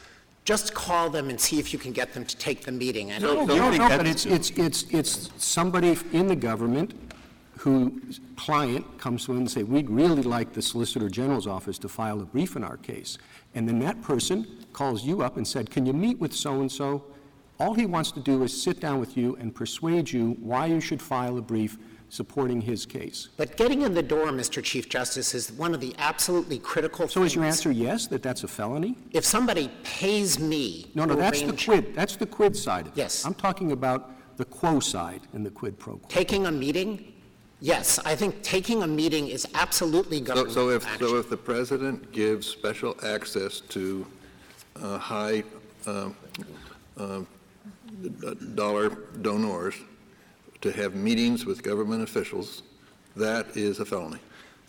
[0.45, 3.09] Just call them and see if you can get them to take the meeting.
[3.19, 6.93] No, no, no, but it's, it's, it's, it's somebody in the government
[7.57, 11.89] whose client comes to him and say, we'd really like the Solicitor General's office to
[11.89, 13.17] file a brief in our case.
[13.55, 17.03] And then that person calls you up and said, can you meet with so-and-so?
[17.59, 20.79] All he wants to do is sit down with you and persuade you why you
[20.79, 21.77] should file a brief
[22.09, 23.29] supporting his case.
[23.37, 24.63] But getting in the door, Mr.
[24.63, 28.43] Chief Justice, is one of the absolutely critical So is your answer yes, that that's
[28.43, 28.97] a felony?
[29.11, 32.97] If somebody pays me No, no, that's the quid, that's the quid side of it.
[32.97, 33.25] Yes.
[33.25, 36.07] I'm talking about the quo side and the quid pro quo.
[36.07, 37.13] taking a meeting,
[37.61, 41.07] yes, I think taking a meeting is absolutely So, government so if, action.
[41.07, 44.05] so if the president gives special access to
[44.81, 45.43] uh, high
[45.85, 46.15] um,
[48.01, 48.89] d- dollar
[49.21, 49.75] donors
[50.61, 52.63] to have meetings with government officials,
[53.15, 54.19] that is a felony.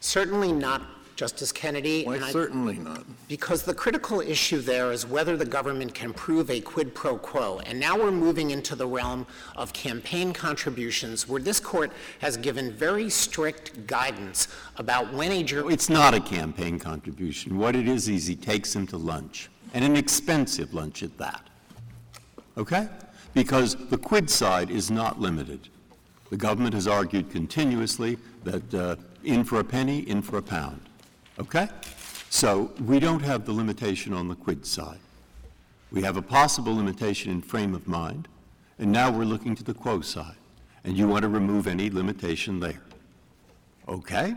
[0.00, 0.83] Certainly not,
[1.20, 2.04] Justice Kennedy.
[2.04, 3.04] Why and I- certainly not?
[3.28, 7.61] Because the critical issue there is whether the government can prove a quid pro quo.
[7.66, 12.72] And now we're moving into the realm of campaign contributions, where this court has given
[12.72, 15.74] very strict guidance about when a jury.
[15.74, 17.59] It's not a campaign contribution.
[17.59, 21.42] What it is, is he takes him to lunch, and an expensive lunch at that.
[22.56, 22.88] Okay?
[23.35, 25.68] Because the quid side is not limited.
[26.30, 30.80] The government has argued continuously that uh, in for a penny, in for a pound.
[31.40, 31.68] Okay?
[32.29, 35.00] So we don't have the limitation on the quid side.
[35.90, 38.29] We have a possible limitation in frame of mind,
[38.79, 40.37] and now we're looking to the quo side.
[40.85, 42.81] And you want to remove any limitation there.
[43.88, 44.37] Okay?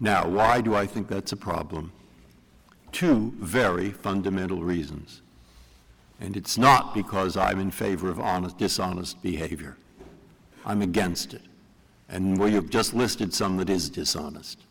[0.00, 1.92] Now, why do I think that's a problem?
[2.92, 5.22] Two very fundamental reasons.
[6.20, 9.76] And it's not because I'm in favor of honest, dishonest behavior.
[10.64, 11.42] I'm against it.
[12.08, 14.65] And well, you've just listed some that is dishonest.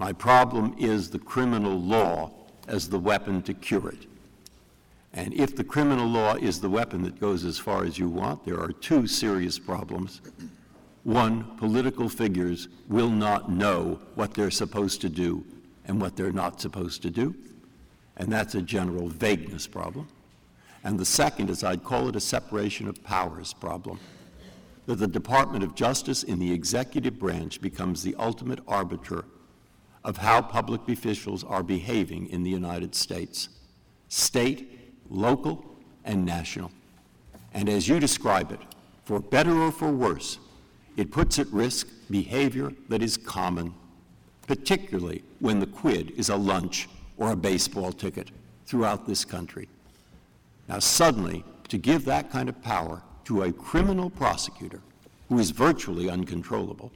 [0.00, 2.30] My problem is the criminal law
[2.66, 4.06] as the weapon to cure it.
[5.12, 8.46] And if the criminal law is the weapon that goes as far as you want,
[8.46, 10.22] there are two serious problems.
[11.04, 15.44] One, political figures will not know what they're supposed to do
[15.84, 17.34] and what they're not supposed to do.
[18.16, 20.08] And that's a general vagueness problem.
[20.82, 24.00] And the second is I'd call it a separation of powers problem.
[24.86, 29.26] That the Department of Justice in the executive branch becomes the ultimate arbiter
[30.04, 33.48] of how public officials are behaving in the United States
[34.08, 35.64] state, local,
[36.04, 36.70] and national.
[37.54, 38.60] And as you describe it,
[39.04, 40.38] for better or for worse,
[40.96, 43.72] it puts at risk behavior that is common,
[44.46, 48.30] particularly when the quid is a lunch or a baseball ticket
[48.66, 49.68] throughout this country.
[50.68, 54.80] Now, suddenly, to give that kind of power to a criminal prosecutor
[55.28, 56.90] who is virtually uncontrollable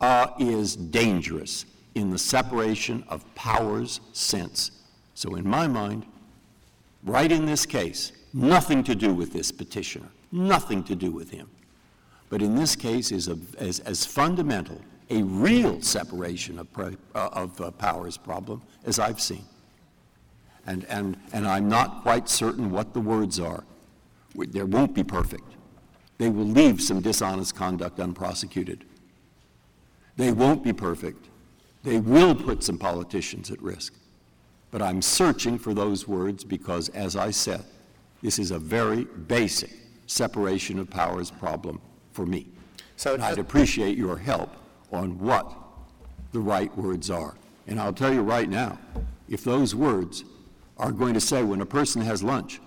[0.00, 1.64] uh, is dangerous
[1.96, 4.70] in the separation of powers sense.
[5.14, 6.04] So, in my mind,
[7.02, 11.48] right in this case, nothing to do with this petitioner, nothing to do with him.
[12.28, 14.78] But in this case, is as, as fundamental
[15.08, 19.46] a real separation of, uh, of uh, powers problem as I've seen.
[20.66, 23.64] And, and, and I'm not quite certain what the words are.
[24.34, 25.44] They won't be perfect.
[26.18, 28.84] They will leave some dishonest conduct unprosecuted.
[30.16, 31.28] They won't be perfect.
[31.86, 33.94] They will put some politicians at risk.
[34.72, 37.62] But I'm searching for those words because, as I said,
[38.24, 39.70] this is a very basic
[40.08, 42.48] separation of powers problem for me.
[42.96, 44.50] So and I'd appreciate your help
[44.90, 45.48] on what
[46.32, 47.36] the right words are.
[47.68, 48.80] And I'll tell you right now,
[49.28, 50.24] if those words
[50.78, 52.60] are going to say when a person has lunch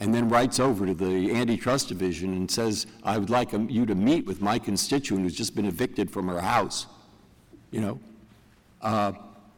[0.00, 3.94] and then writes over to the antitrust division and says, I would like you to
[3.94, 6.86] meet with my constituent who's just been evicted from her house,
[7.70, 8.00] you know,
[8.82, 9.12] uh,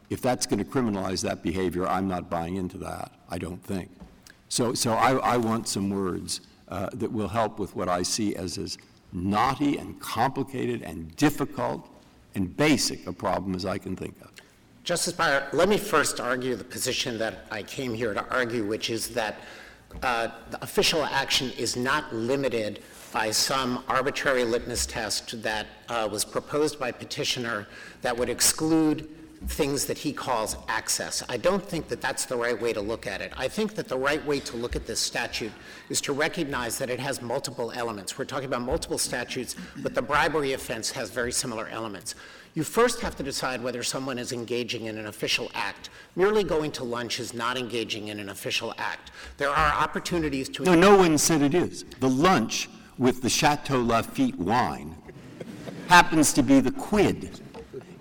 [0.08, 3.90] if that's going to criminalize that behavior, I'm not buying into that, I don't think.
[4.48, 8.34] So, so I, I want some words uh, that will help with what I see
[8.36, 8.78] as as
[9.12, 11.88] knotty and complicated and difficult
[12.34, 14.30] and basic a problem as I can think of.
[14.84, 18.88] Justice Breyer, let me first argue the position that I came here to argue, which
[18.88, 19.40] is that
[20.02, 20.28] uh,
[20.62, 26.92] official action is not limited by some arbitrary litmus test that uh, was proposed by
[26.92, 27.66] petitioner
[28.02, 29.08] that would exclude
[29.46, 31.22] things that he calls access.
[31.28, 33.32] I don't think that that's the right way to look at it.
[33.36, 35.52] I think that the right way to look at this statute
[35.88, 38.18] is to recognize that it has multiple elements.
[38.18, 42.14] We're talking about multiple statutes, but the bribery offense has very similar elements.
[42.52, 45.88] You first have to decide whether someone is engaging in an official act.
[46.16, 49.12] Merely going to lunch is not engaging in an official act.
[49.38, 50.64] There are opportunities to.
[50.64, 51.84] No, no one said it is.
[52.00, 52.68] The lunch
[53.00, 54.94] with the Chateau Lafite wine
[55.88, 57.40] happens to be the quid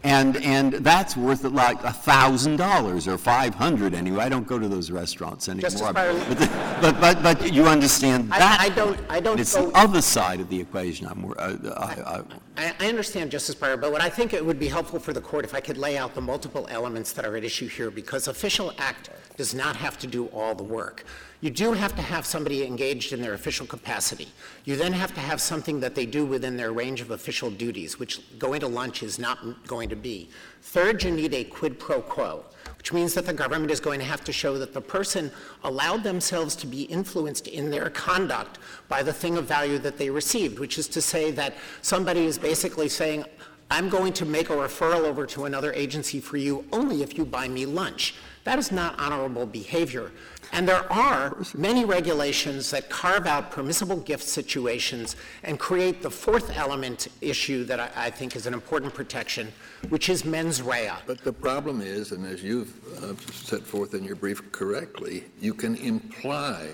[0.03, 4.23] and and that's worth like a thousand dollars or five hundred anyway.
[4.23, 5.93] I don't go to those restaurants anymore.
[5.93, 6.47] But, the,
[6.81, 8.59] but, but but you understand that.
[8.62, 8.99] I, I don't.
[9.09, 9.39] I don't.
[9.39, 11.07] It's the other side of the equation.
[11.07, 11.25] I'm.
[11.25, 12.21] Uh, I,
[12.57, 15.21] I, I, understand, Justice Breyer, but what I think it would be helpful for the
[15.21, 18.27] court if I could lay out the multiple elements that are at issue here, because
[18.27, 21.05] official act does not have to do all the work.
[21.41, 24.28] You do have to have somebody engaged in their official capacity.
[24.65, 27.97] You then have to have something that they do within their range of official duties,
[27.97, 30.30] which going to lunch is not going to be.
[30.62, 32.43] Third, you need a quid pro quo,
[32.78, 35.32] which means that the government is going to have to show that the person
[35.63, 40.10] allowed themselves to be influenced in their conduct by the thing of value that they
[40.10, 43.23] received, which is to say that somebody is basically saying,
[43.71, 47.23] I'm going to make a referral over to another agency for you only if you
[47.23, 48.15] buy me lunch.
[48.43, 50.12] That is not honorable behavior.
[50.52, 56.58] And there are many regulations that carve out permissible gift situations and create the fourth
[56.58, 59.52] element issue that I, I think is an important protection,
[59.89, 60.91] which is mens rea.
[61.06, 62.73] But the problem is, and as you've
[63.04, 66.69] uh, set forth in your brief correctly, you can imply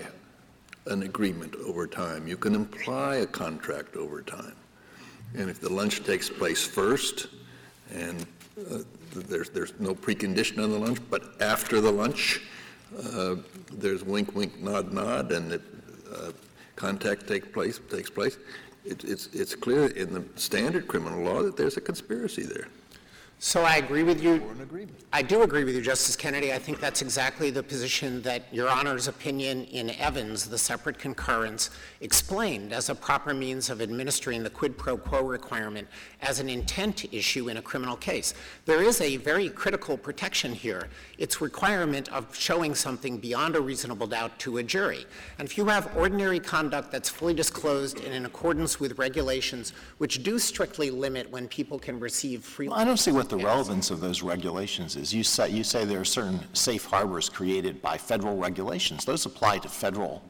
[0.86, 2.26] an agreement over time.
[2.26, 4.56] You can imply a contract over time.
[5.34, 7.26] And if the lunch takes place first
[7.92, 8.24] and
[8.58, 8.78] uh,
[9.20, 12.42] there's, there's no precondition on the lunch, but after the lunch,
[13.14, 13.36] uh,
[13.72, 15.62] there's wink, wink, nod, nod, and it,
[16.14, 16.32] uh,
[16.76, 18.38] contact take place, takes place,
[18.84, 22.68] it, it's, it's clear in the standard criminal law that there's a conspiracy there.
[23.38, 24.42] So I agree with you.
[25.12, 26.54] I do agree with you, Justice Kennedy.
[26.54, 31.68] I think that's exactly the position that Your Honor's opinion in Evans, the separate concurrence,
[32.00, 35.86] explained as a proper means of administering the quid pro quo requirement
[36.22, 38.32] as an intent issue in a criminal case.
[38.64, 40.88] There is a very critical protection here.
[41.18, 45.04] It's requirement of showing something beyond a reasonable doubt to a jury.
[45.38, 50.22] And if you have ordinary conduct that's fully disclosed and in accordance with regulations which
[50.22, 52.68] do strictly limit when people can receive free.
[52.68, 55.12] Well, I don't see what the relevance of those regulations is.
[55.12, 59.04] You say, you say there are certain safe harbors created by federal regulations.
[59.04, 60.22] Those apply to federal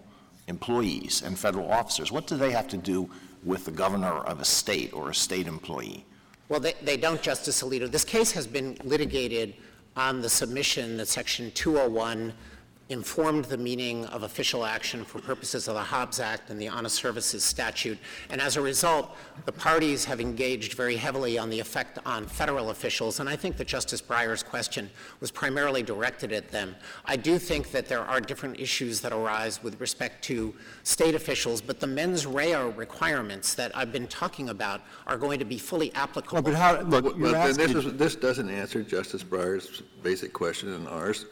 [0.49, 2.11] employees and federal officers.
[2.11, 3.11] What do they have to do
[3.45, 6.07] with the governor of a state or a state employee?
[6.49, 7.91] Well, they, they don't, Justice Alito.
[7.91, 9.57] This case has been litigated
[9.95, 12.33] on the submission that Section 201
[12.89, 16.95] informed the meaning of official action for purposes of the Hobbs Act and the Honest
[16.95, 17.99] Services Statute.
[18.31, 22.71] And as a result, the parties have engaged very heavily on the effect on federal
[22.71, 23.19] officials.
[23.19, 26.77] And I think that Justice Breyer's question was primarily directed at them.
[27.05, 31.61] I do think that there are different issues that arise with respect to state officials,
[31.61, 35.93] but the mens rea requirements that I've been talking about are going to be fully
[35.95, 36.35] applicable.
[36.35, 40.73] Well, but how, look, Well, you're this, is, this doesn't answer Justice Breyer's basic question
[40.73, 41.27] and ours.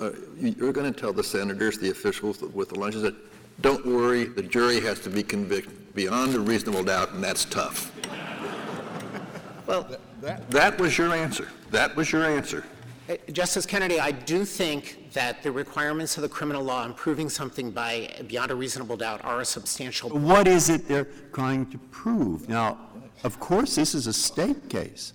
[0.00, 3.14] Uh, you- you're going to tell the senators, the officials with the lunches, that
[3.62, 7.90] don't worry, the jury has to be convicted beyond a reasonable doubt, and that's tough.
[9.66, 9.88] Well,
[10.20, 11.48] that—that was your answer.
[11.72, 12.64] That was your answer.
[13.10, 17.28] Uh, Justice Kennedy, I do think that the requirements of the criminal law in proving
[17.28, 20.10] something by beyond a reasonable doubt are a substantial.
[20.10, 22.48] what is it they're trying to prove?
[22.48, 22.78] Now,
[23.24, 25.14] of course, this is a state case,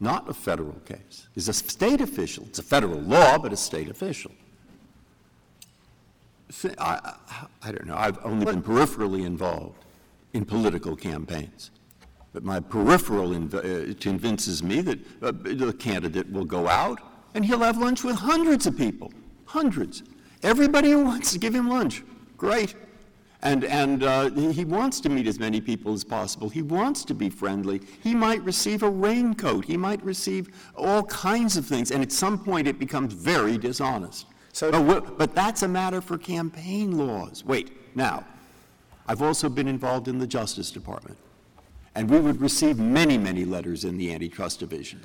[0.00, 1.28] not a federal case.
[1.36, 2.44] It's a state official.
[2.44, 4.32] It's a federal law, but a state official.
[6.78, 7.14] I,
[7.62, 7.96] I don't know.
[7.96, 9.84] I've only been peripherally involved
[10.32, 11.70] in political campaigns.
[12.32, 17.00] But my peripheral inv- uh, convinces me that uh, the candidate will go out
[17.34, 19.12] and he'll have lunch with hundreds of people.
[19.44, 20.02] Hundreds.
[20.42, 22.02] Everybody who wants to give him lunch.
[22.36, 22.74] Great.
[23.42, 26.50] And, and uh, he wants to meet as many people as possible.
[26.50, 27.80] He wants to be friendly.
[28.02, 29.64] He might receive a raincoat.
[29.64, 31.90] He might receive all kinds of things.
[31.90, 34.26] And at some point, it becomes very dishonest.
[34.52, 37.42] So- but, but that's a matter for campaign laws.
[37.44, 38.24] Wait, now,
[39.08, 41.16] I've also been involved in the Justice Department.
[41.94, 45.00] And we would receive many, many letters in the antitrust division.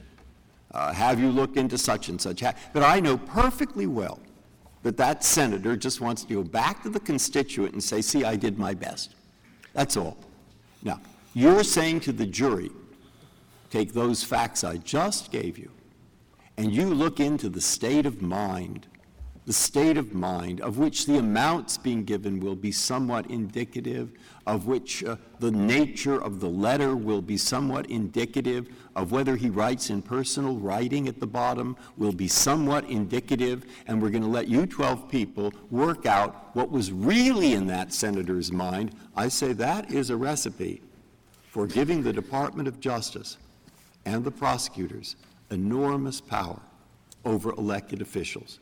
[0.72, 2.44] Uh, have you looked into such and such?
[2.74, 4.20] But I know perfectly well
[4.86, 8.36] that that senator just wants to go back to the constituent and say, see, I
[8.36, 9.16] did my best.
[9.74, 10.16] That's all.
[10.84, 11.02] Now,
[11.34, 12.70] you're saying to the jury,
[13.72, 15.72] take those facts I just gave you,
[16.58, 18.86] and you look into the state of mind,
[19.46, 24.12] the state of mind of which the amounts being given will be somewhat indicative,
[24.48, 29.50] of which uh, the nature of the letter will be somewhat indicative, of whether he
[29.50, 34.28] writes in personal writing at the bottom will be somewhat indicative, and we're going to
[34.28, 38.96] let you 12 people work out what was really in that senator's mind.
[39.16, 40.82] I say that is a recipe
[41.50, 43.38] for giving the Department of Justice
[44.06, 45.16] and the prosecutors
[45.52, 46.60] enormous power
[47.24, 48.60] over elected officials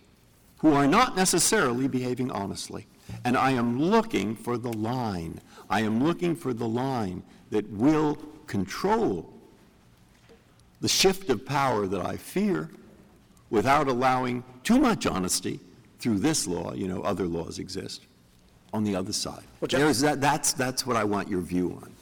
[0.63, 2.87] who are not necessarily behaving honestly.
[3.25, 5.41] And I am looking for the line.
[5.69, 8.15] I am looking for the line that will
[8.47, 9.29] control
[10.79, 12.69] the shift of power that I fear
[13.49, 15.59] without allowing too much honesty
[15.99, 18.05] through this law, you know, other laws exist,
[18.73, 19.43] on the other side.
[19.59, 21.92] Well, There's that, that's, that's what I want your view on.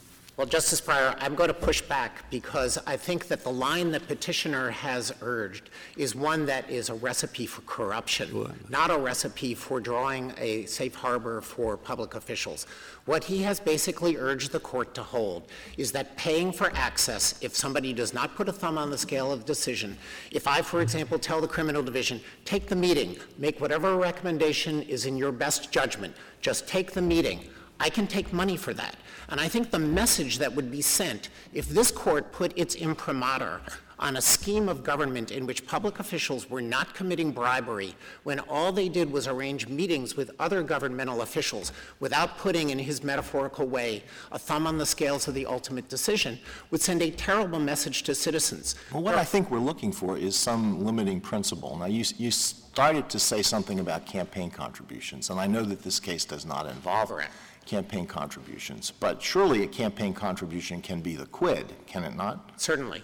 [0.41, 4.07] Well, Justice Breyer, I'm going to push back because I think that the line that
[4.07, 9.79] petitioner has urged is one that is a recipe for corruption, not a recipe for
[9.79, 12.65] drawing a safe harbor for public officials.
[13.05, 15.43] What he has basically urged the court to hold
[15.77, 19.31] is that paying for access, if somebody does not put a thumb on the scale
[19.31, 19.95] of decision,
[20.31, 25.05] if I, for example, tell the criminal division, take the meeting, make whatever recommendation is
[25.05, 27.41] in your best judgment, just take the meeting,
[27.81, 28.95] I can take money for that.
[29.29, 33.59] And I think the message that would be sent if this court put its imprimatur
[33.97, 38.71] on a scheme of government in which public officials were not committing bribery when all
[38.71, 44.03] they did was arrange meetings with other governmental officials without putting, in his metaphorical way,
[44.31, 46.37] a thumb on the scales of the ultimate decision,
[46.69, 48.75] would send a terrible message to citizens.
[48.91, 51.77] Well, what I think we're looking for is some limiting principle.
[51.77, 55.99] Now, you, you started to say something about campaign contributions, and I know that this
[55.99, 57.31] case does not involve Correct.
[57.65, 62.51] Campaign contributions, but surely a campaign contribution can be the quid, can it not?
[62.57, 63.03] Certainly.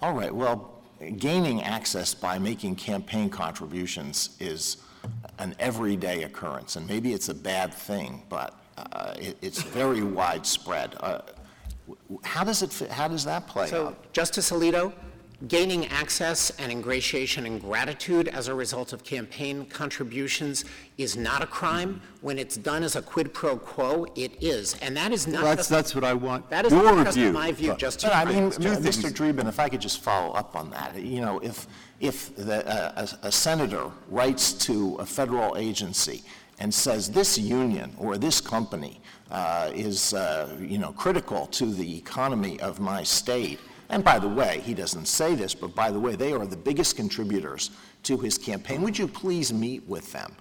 [0.00, 0.82] All right, well,
[1.16, 4.78] gaining access by making campaign contributions is
[5.38, 10.94] an everyday occurrence, and maybe it's a bad thing, but uh, it, it's very widespread.
[11.00, 11.20] Uh,
[12.24, 14.12] how does it, how does that play So, out?
[14.12, 14.92] Justice Alito,
[15.46, 20.64] gaining access and ingratiation and gratitude as a result of campaign contributions
[20.96, 22.00] is not a crime.
[22.22, 24.74] When it's done as a quid pro quo, it is.
[24.80, 27.16] And that is not That's, just, that's what I want, that is your not just
[27.16, 27.32] view.
[27.32, 28.78] my view, But- Justice But I mean, Breyer.
[28.78, 29.10] Mr.
[29.12, 31.68] Dreeben, if I could just follow up on that, you know, if,
[32.00, 36.22] if the, uh, a a senator writes to a federal agency
[36.58, 41.96] and says, this union or this company uh, is, uh, you know, critical to the
[41.96, 43.60] economy of my state,
[43.90, 46.56] and by the way, he doesn't say this, but by the way, they are the
[46.56, 47.70] biggest contributors
[48.04, 50.34] to his campaign, would you please meet with them?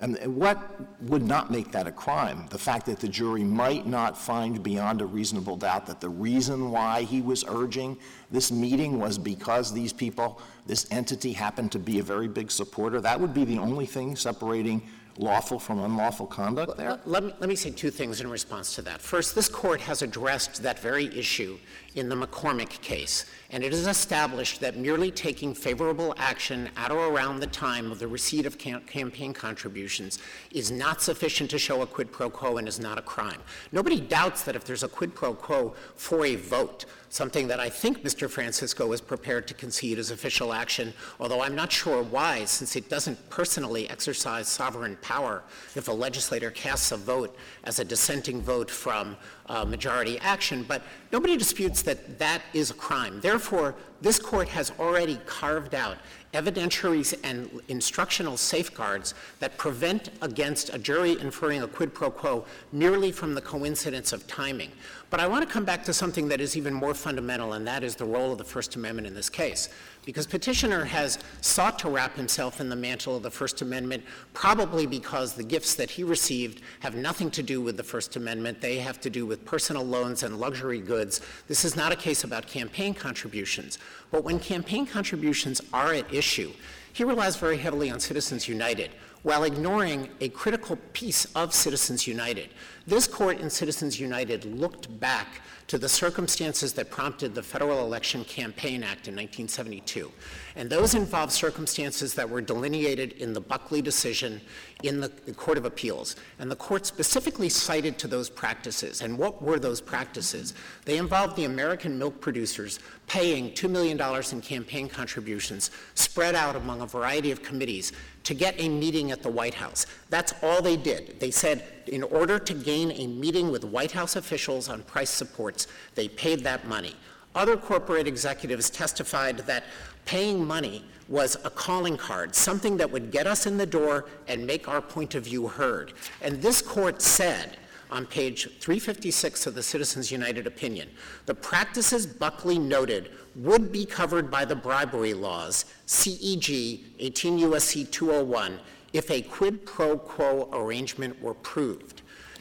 [0.00, 2.46] And what would not make that a crime?
[2.50, 6.70] The fact that the jury might not find beyond a reasonable doubt that the reason
[6.70, 7.98] why he was urging
[8.30, 13.00] this meeting was because these people, this entity happened to be a very big supporter,
[13.00, 14.82] that would be the only thing separating
[15.18, 17.00] lawful from unlawful conduct there?
[17.04, 19.00] Let me, let me say two things in response to that.
[19.00, 21.58] First, this court has addressed that very issue
[21.94, 27.08] in the McCormick case, and it is established that merely taking favorable action at or
[27.08, 30.18] around the time of the receipt of cam- campaign contributions
[30.52, 33.40] is not sufficient to show a quid pro quo and is not a crime.
[33.72, 37.70] Nobody doubts that if there's a quid pro quo for a vote, something that I
[37.70, 38.28] think Mr.
[38.28, 42.90] Francisco is prepared to concede as official action, although I'm not sure why, since it
[42.90, 45.42] doesn't personally exercise sovereign power
[45.74, 47.34] if a legislator casts a vote
[47.64, 49.16] as a dissenting vote from
[49.48, 50.64] uh, majority action.
[50.66, 50.82] But
[51.12, 53.20] nobody disputes that that is a crime.
[53.20, 55.96] Therefore, this court has already carved out
[56.34, 63.10] evidentiaries and instructional safeguards that prevent against a jury inferring a quid pro quo merely
[63.10, 64.70] from the coincidence of timing.
[65.10, 67.82] But I want to come back to something that is even more fundamental, and that
[67.82, 69.70] is the role of the First Amendment in this case.
[70.04, 74.04] Because petitioner has sought to wrap himself in the mantle of the First Amendment,
[74.34, 78.60] probably because the gifts that he received have nothing to do with the First Amendment.
[78.60, 81.22] They have to do with personal loans and luxury goods.
[81.46, 83.78] This is not a case about campaign contributions.
[84.10, 86.52] But when campaign contributions are at issue,
[86.92, 88.90] he relies very heavily on Citizens United
[89.22, 92.50] while ignoring a critical piece of Citizens United.
[92.86, 98.24] This court in Citizens United looked back to the circumstances that prompted the Federal Election
[98.24, 100.10] Campaign Act in 1972.
[100.56, 104.40] And those involved circumstances that were delineated in the Buckley decision
[104.82, 106.16] in the Court of Appeals.
[106.38, 109.02] And the court specifically cited to those practices.
[109.02, 110.54] And what were those practices?
[110.86, 114.00] They involved the American milk producers paying $2 million
[114.32, 117.92] in campaign contributions spread out among a variety of committees
[118.24, 119.86] to get a meeting at the White House.
[120.10, 121.18] That's all they did.
[121.18, 125.10] They said, in order to gain a meeting with White House officials on price
[125.58, 126.94] supports, they paid that money.
[127.34, 129.64] Other corporate executives testified that
[130.04, 134.46] paying money was a calling card, something that would get us in the door and
[134.46, 135.92] make our point of view heard.
[136.20, 137.56] And this court said
[137.90, 140.88] on page 356 of the Citizens United opinion,
[141.26, 147.84] the practices Buckley noted would be covered by the bribery laws, CEG 18 U.S.C.
[147.84, 148.58] 201,
[148.92, 151.97] if a quid pro quo arrangement were proved.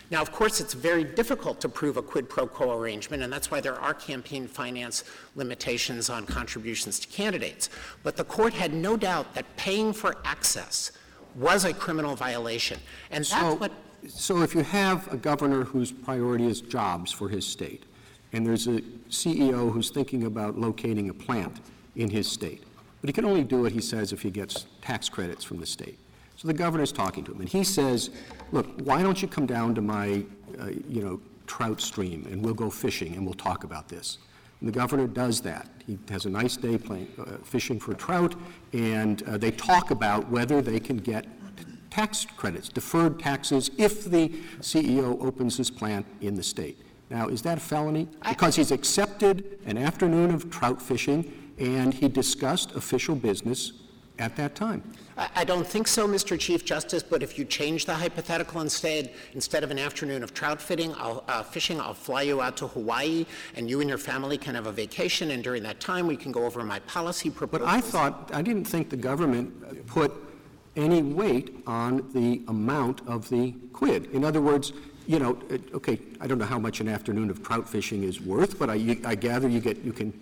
[0.10, 3.52] Now, of course, it's very difficult to prove a quid pro quo arrangement, and that's
[3.52, 5.04] why there are campaign finance
[5.36, 7.70] limitations on contributions to candidates.
[8.04, 10.92] But the court had no doubt that paying for access
[11.36, 12.80] was a criminal violation.
[13.12, 13.72] And that's So, what
[14.08, 17.84] so if you have a governor whose priority is jobs for his state,
[18.34, 21.60] and there's a CEO who's thinking about locating a plant
[21.96, 22.64] in his state,
[23.02, 25.66] but he can only do it, he says, if he gets tax credits from the
[25.66, 25.98] state.
[26.36, 28.12] So the governor's talking to him, and he says,
[28.52, 30.24] look, why don't you come down to my,
[30.60, 34.18] uh, you know, trout stream, and we'll go fishing, and we'll talk about this.
[34.60, 35.70] And the governor does that.
[35.86, 38.36] He has a nice day playing, uh, fishing for trout,
[38.74, 41.26] and uh, they talk about whether they can get
[41.90, 44.30] tax credits, deferred taxes, if the
[44.60, 46.80] CEO opens his plant in the state.
[47.10, 48.08] Now, is that a felony?
[48.28, 53.72] Because he's accepted an afternoon of trout fishing, and he discussed official business
[54.20, 54.84] at that time.
[55.18, 56.38] I I don't think so, Mr.
[56.38, 60.62] Chief Justice, but if you change the hypothetical instead, instead of an afternoon of trout
[60.62, 64.38] fitting, I'll, uh, fishing, I'll fly you out to Hawaii, and you and your family
[64.38, 67.66] can have a vacation, and during that time, we can go over my policy proposal.
[67.66, 67.74] But.
[67.74, 70.14] I thought, I didn't think the government put
[70.76, 74.06] any weight on the amount of the quid.
[74.12, 74.74] In other words,
[75.08, 75.38] you know,
[75.74, 78.98] okay, I don't know how much an afternoon of trout fishing is worth, but I,
[79.06, 80.14] I gather you get, you can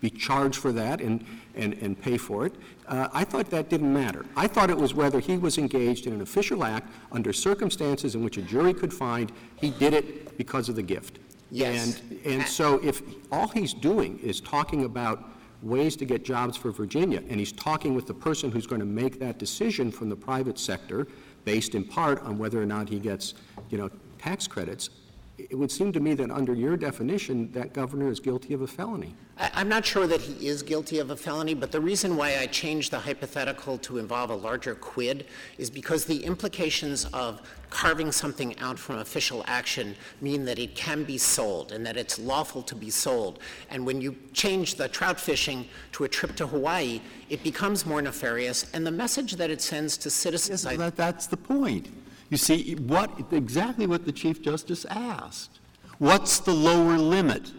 [0.00, 1.24] be charged for that and,
[1.54, 2.54] and, and pay for it.
[2.86, 4.24] Uh, I thought that didn't matter.
[4.36, 8.24] I thought it was whether he was engaged in an official act under circumstances in
[8.24, 11.18] which a jury could find he did it because of the gift.
[11.50, 12.00] Yes.
[12.10, 15.28] And, and so if all he's doing is talking about
[15.62, 18.86] ways to get jobs for Virginia, and he's talking with the person who's going to
[18.86, 21.06] make that decision from the private sector,
[21.44, 23.34] based in part on whether or not he gets,
[23.70, 24.90] you know, tax credits,
[25.38, 28.66] it would seem to me that under your definition, that governor is guilty of a
[28.66, 29.14] felony.
[29.42, 32.38] I- I'm not sure that he is guilty of a felony, but the reason why
[32.38, 35.26] I changed the hypothetical to involve a larger quid
[35.58, 41.02] is because the implications of carving something out from official action mean that it can
[41.02, 43.40] be sold and that it's lawful to be sold.
[43.68, 48.00] And when you change the trout fishing to a trip to Hawaii, it becomes more
[48.00, 51.88] nefarious, and the message that it sends to citizens, I That, that's the point.
[52.30, 55.58] You see, what, exactly what the Chief Justice asked.
[55.98, 57.50] What's the lower limit,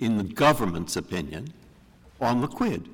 [0.00, 1.52] in the government's opinion,
[2.20, 2.88] on the quid?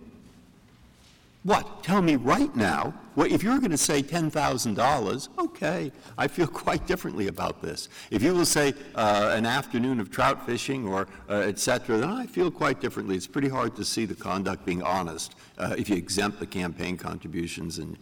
[1.45, 1.83] What?
[1.83, 2.95] Tell me right now.
[3.17, 7.91] Well, if you're going to say $10,000, okay, I feel quite differently about this.
[8.11, 12.09] If you will say uh, an afternoon of trout fishing or uh, et cetera, then
[12.09, 13.15] I feel quite differently.
[13.15, 16.97] It's pretty hard to see the conduct being honest uh, if you exempt the campaign
[16.97, 17.99] contributions and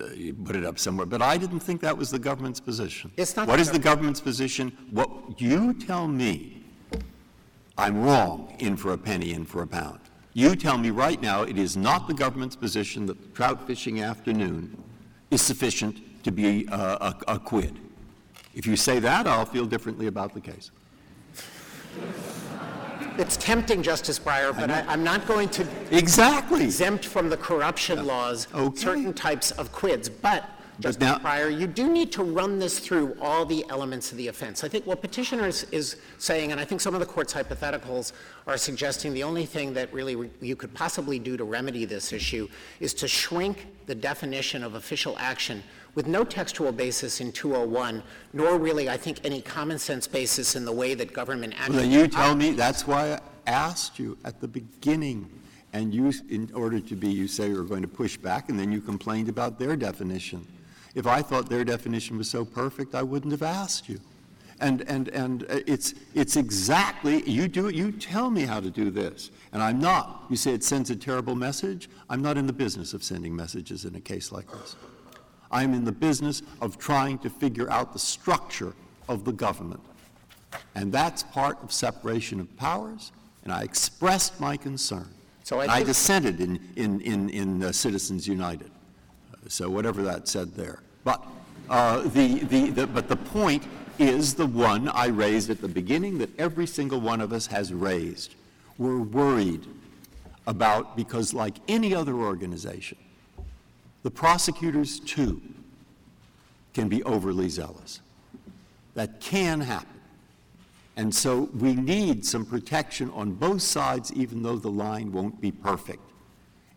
[0.00, 1.06] uh, you put it up somewhere.
[1.06, 3.10] But I didn't think that was the government's position.
[3.16, 4.76] It's not What the is the government's position?
[4.90, 6.63] What you tell me
[7.76, 9.98] I'm wrong, in for a penny, in for a pound.
[10.32, 14.00] You tell me right now it is not the government's position that the trout fishing
[14.00, 14.76] afternoon
[15.30, 17.78] is sufficient to be uh, a, a quid.
[18.54, 20.70] If you say that, I'll feel differently about the case.
[23.16, 26.64] It's tempting, Justice Breyer, but I, I'm not going to Exactly.
[26.64, 28.76] exempt from the corruption laws Okay.
[28.76, 30.08] certain types of quids.
[30.08, 30.48] But,
[30.80, 34.28] Justice now- Breyer, you do need to run this through all the elements of the
[34.28, 34.64] offense.
[34.64, 38.12] I think what petitioner is, saying, and I think some of the court's hypotheticals
[38.46, 42.12] are suggesting the only thing that really re- you could possibly do to remedy this
[42.12, 42.48] issue
[42.80, 45.62] is to shrink the definition of official action
[45.94, 48.02] with no textual basis in 201,
[48.32, 52.08] nor really, I think, any common sense basis in the way that government Well, you
[52.08, 55.30] tell me, that's why I asked you at the beginning.
[55.72, 58.70] And you, in order to be, you say you're going to push back, and then
[58.70, 60.46] you complained about their definition.
[60.94, 64.00] If I thought their definition was so perfect, I wouldn't have asked you.
[64.60, 68.70] And, and, and uh, it's, it's exactly, you do it, you tell me how to
[68.70, 69.30] do this.
[69.52, 70.24] And I'm not.
[70.30, 71.90] You say it sends a terrible message.
[72.08, 74.76] I'm not in the business of sending messages in a case like this.
[75.50, 78.74] I'm in the business of trying to figure out the structure
[79.08, 79.80] of the government.
[80.76, 83.10] And that's part of separation of powers,
[83.42, 85.08] and I expressed my concern.
[85.42, 88.70] So I I dissented in, in, in, in uh, Citizens United.
[89.32, 90.78] Uh, So whatever that said there.
[91.04, 91.24] But,
[91.68, 93.62] uh, the, the, the, but the point
[93.98, 97.72] is the one I raised at the beginning that every single one of us has
[97.72, 98.34] raised.
[98.78, 99.66] We're worried
[100.46, 102.98] about, because like any other organization,
[104.02, 105.40] the prosecutors too
[106.72, 108.00] can be overly zealous.
[108.94, 109.88] That can happen.
[110.96, 115.50] And so we need some protection on both sides, even though the line won't be
[115.50, 116.02] perfect.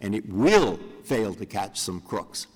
[0.02, 2.48] And it will fail to catch some crooks.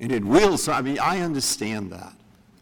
[0.00, 2.12] And it will, so I mean, I understand that.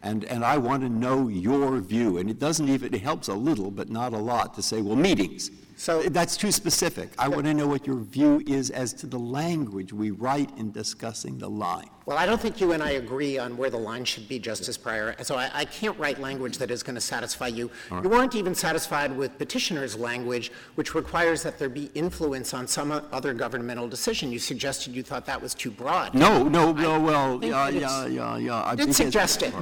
[0.01, 2.17] And, and I want to know your view.
[2.17, 4.95] And it doesn't even, it helps a little, but not a lot, to say, well,
[4.95, 5.49] meetings.
[5.83, 7.09] So- That's too specific.
[7.19, 10.71] I want to know what your view is as to the language we write in
[10.71, 11.89] discussing the line.
[12.05, 14.77] Well, I don't think you and I agree on where the line should be, Justice
[14.77, 17.69] Breyer, so I, I can't write language that is going to satisfy you.
[17.91, 22.91] You weren't even satisfied with petitioner's language, which requires that there be influence on some
[23.11, 24.31] other governmental decision.
[24.31, 26.13] You suggested you thought that was too broad.
[26.13, 28.63] No, no, no, well, yeah, yeah, yeah, yeah.
[28.63, 29.53] I did suggest it.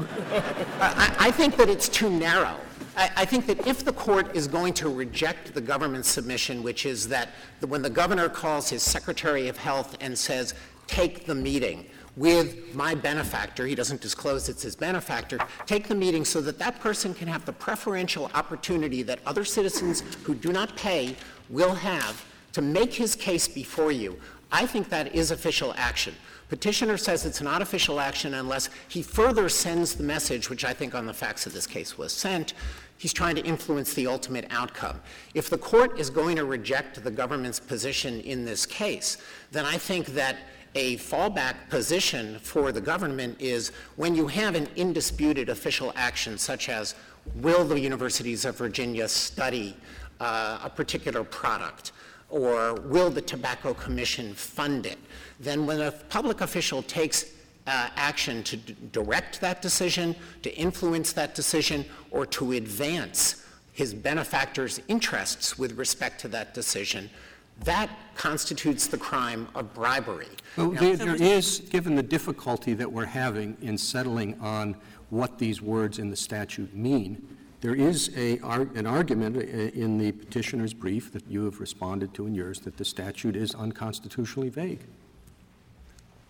[0.79, 2.57] I I think that it's too narrow.
[2.95, 6.85] I, I think that if the court is going to reject the government's submission, which
[6.85, 7.29] is that
[7.59, 10.53] the- when the governor calls his Secretary of Health and says,
[10.87, 11.85] take the meeting
[12.17, 16.79] with my benefactor, he doesn't disclose it's his benefactor, take the meeting so that that
[16.81, 21.15] person can have the preferential opportunity that other citizens who do not pay
[21.49, 24.19] will have to make his case before you.
[24.51, 26.13] I think that is official action.
[26.51, 30.93] Petitioner says it's not official action unless he further sends the message, which I think
[30.93, 32.55] on the facts of this case was sent,
[32.97, 34.99] he's trying to influence the ultimate outcome.
[35.33, 39.17] If the court is going to reject the government's position in this case,
[39.53, 40.39] then I think that
[40.75, 46.67] a fallback position for the government is when you have an indisputed official action such
[46.67, 46.95] as
[47.35, 49.77] will the universities of Virginia study
[50.19, 51.93] uh, a particular product?
[52.31, 54.97] Or will the Tobacco Commission fund it?
[55.39, 57.25] Then when a public official takes
[57.67, 63.93] uh, action to d- direct that decision, to influence that decision, or to advance his
[63.93, 67.09] benefactor's interests with respect to that decision,
[67.63, 70.27] that constitutes the crime of bribery.
[70.57, 74.75] Well, Now, there there is, given the difficulty that we're having in settling on
[75.09, 78.39] what these words in the statute mean, there is a,
[78.75, 82.75] an argument uh, in the petitioner's brief that you have responded to in yours that
[82.77, 84.79] the statute is unconstitutionally vague.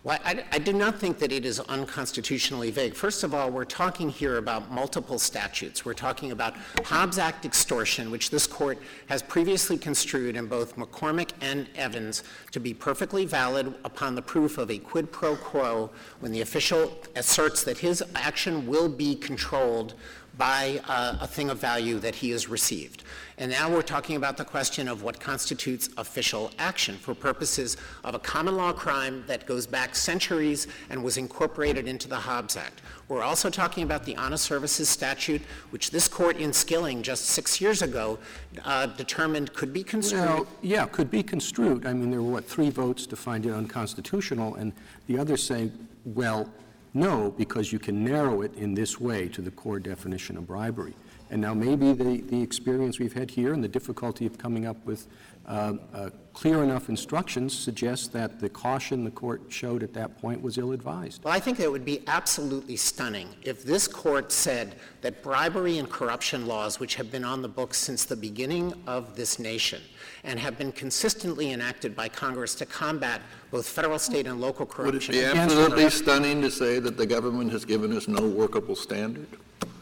[0.04, 2.94] Well, I, I do not think that it is unconstitutionally vague.
[2.94, 5.84] First of all, we're talking here about multiple statutes.
[5.84, 8.78] We're talking about Hobbs Act extortion, which this court
[9.08, 14.58] has previously construed in both McCormick and Evans to be perfectly valid upon the proof
[14.58, 19.94] of a quid pro quo when the official asserts that his action will be controlled
[20.42, 23.04] buy uh, a thing of value that he has received.
[23.38, 28.16] And now we're talking about the question of what constitutes official action for purposes of
[28.16, 32.82] a common law crime that goes back centuries and was incorporated into the Hobbs Act.
[33.06, 37.60] We're also talking about the honest services statute, which this court in Skilling just six
[37.60, 38.18] years ago
[38.64, 40.24] uh, determined could be construed.
[40.24, 41.86] Well, yeah, could be construed.
[41.86, 44.72] I mean, there were, what, three votes to find it unconstitutional, and
[45.06, 45.70] the others say,
[46.04, 46.50] well,
[46.94, 50.94] no, because you can narrow it in this way to the core definition of bribery.
[51.30, 54.84] And now maybe the, the experience we've had here and the difficulty of coming up
[54.84, 55.06] with
[55.46, 60.40] uh, uh, clear enough instructions suggests that the caution the court showed at that point
[60.40, 61.24] was ill-advised.
[61.24, 65.90] Well, I think it would be absolutely stunning if this court said that bribery and
[65.90, 69.82] corruption laws, which have been on the books since the beginning of this nation
[70.24, 73.20] and have been consistently enacted by Congress to combat
[73.50, 75.12] both federal, state, and local corruption.
[75.12, 75.34] Would it corruption.
[75.34, 79.26] be absolutely stunning to say that the government has given us no workable standard?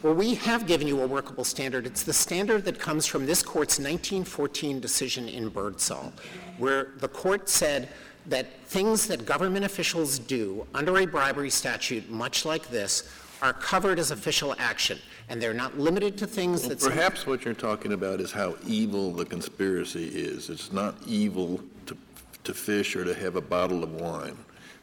[0.03, 1.85] Well, we have given you a workable standard.
[1.85, 6.11] It's the standard that comes from this court's 1914 decision in Birdsall,
[6.57, 7.89] where the court said
[8.25, 13.09] that things that government officials do under a bribery statute, much like this,
[13.41, 16.79] are covered as official action, and they're not limited to things Well, that.
[16.79, 20.49] perhaps what you're talking about is how evil the conspiracy is.
[20.49, 21.97] It's not evil to,
[22.43, 24.37] to fish or to have a bottle of wine,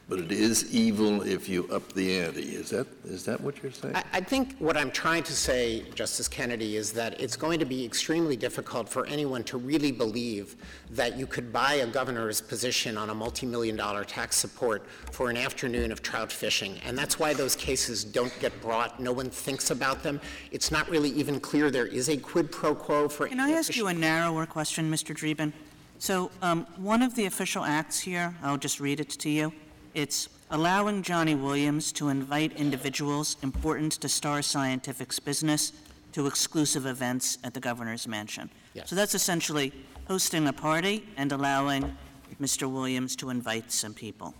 [0.09, 2.41] but it is evil if you up the ante.
[2.41, 3.95] Is that, is that what you're saying?
[3.95, 7.65] I, I think what I'm trying to say, Justice Kennedy, is that it's going to
[7.65, 10.55] be extremely difficult for anyone to really believe
[10.89, 15.37] that you could buy a governor's position on a multi-million dollar tax support for an
[15.37, 16.79] afternoon of trout fishing.
[16.83, 18.99] And that's why those cases don't get brought.
[18.99, 20.19] No one thinks about them.
[20.51, 23.27] It's not really even clear there is a quid pro quo for.
[23.27, 25.15] Can I ask you a narrower question, Mr.
[25.15, 25.53] Dreeben?
[25.99, 29.51] So, um, one of the official acts here, I'll just read it to you.
[29.93, 35.73] It's allowing Jonnie Williams to invite individuals important to Star Scientific's business
[36.13, 38.49] to exclusive events at the governor's mansion.
[38.73, 38.89] Yes.
[38.89, 39.71] So that's essentially
[40.07, 41.95] hosting a party and allowing
[42.41, 42.71] Mr.
[42.71, 44.33] Williams to invite some people.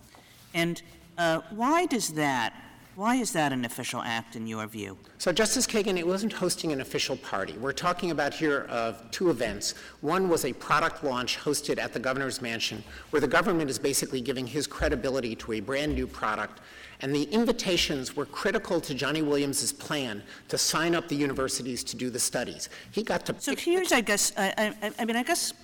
[0.54, 0.82] And
[1.18, 2.54] uh, why does that,
[3.00, 4.94] why is that an official act in your view?
[5.16, 7.54] So, Justice Kagan, it wasn't hosting an official party.
[7.54, 9.74] We're talking about here of two events.
[10.02, 14.20] One was a product launch hosted at the governor's mansion, where the government is basically
[14.20, 16.60] giving his credibility to a brand new product.
[17.00, 21.96] And the invitations were critical to Jonnie Williams's plan to sign up the universities to
[21.96, 22.68] do the studies.
[22.90, 25.54] He got to So here's, I guess, I, I, I mean, I guess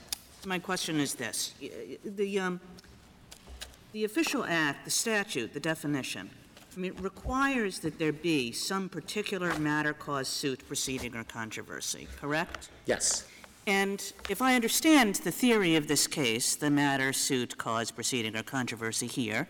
[0.46, 1.52] my question is this.
[2.02, 2.60] The, um,
[3.92, 6.30] the official act, the statute, the definition,
[6.76, 12.68] I mean, requires that there be some particular matter, cause, suit, proceeding, or controversy, correct?
[12.84, 13.26] Yes.
[13.66, 18.42] And if I understand the theory of this case, the matter, suit, cause, proceeding, or
[18.42, 19.48] controversy here,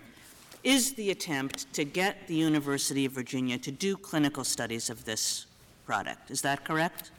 [0.63, 5.47] is the attempt to get the University of Virginia to do clinical studies of this
[5.85, 6.31] product.
[6.31, 7.11] Is that correct?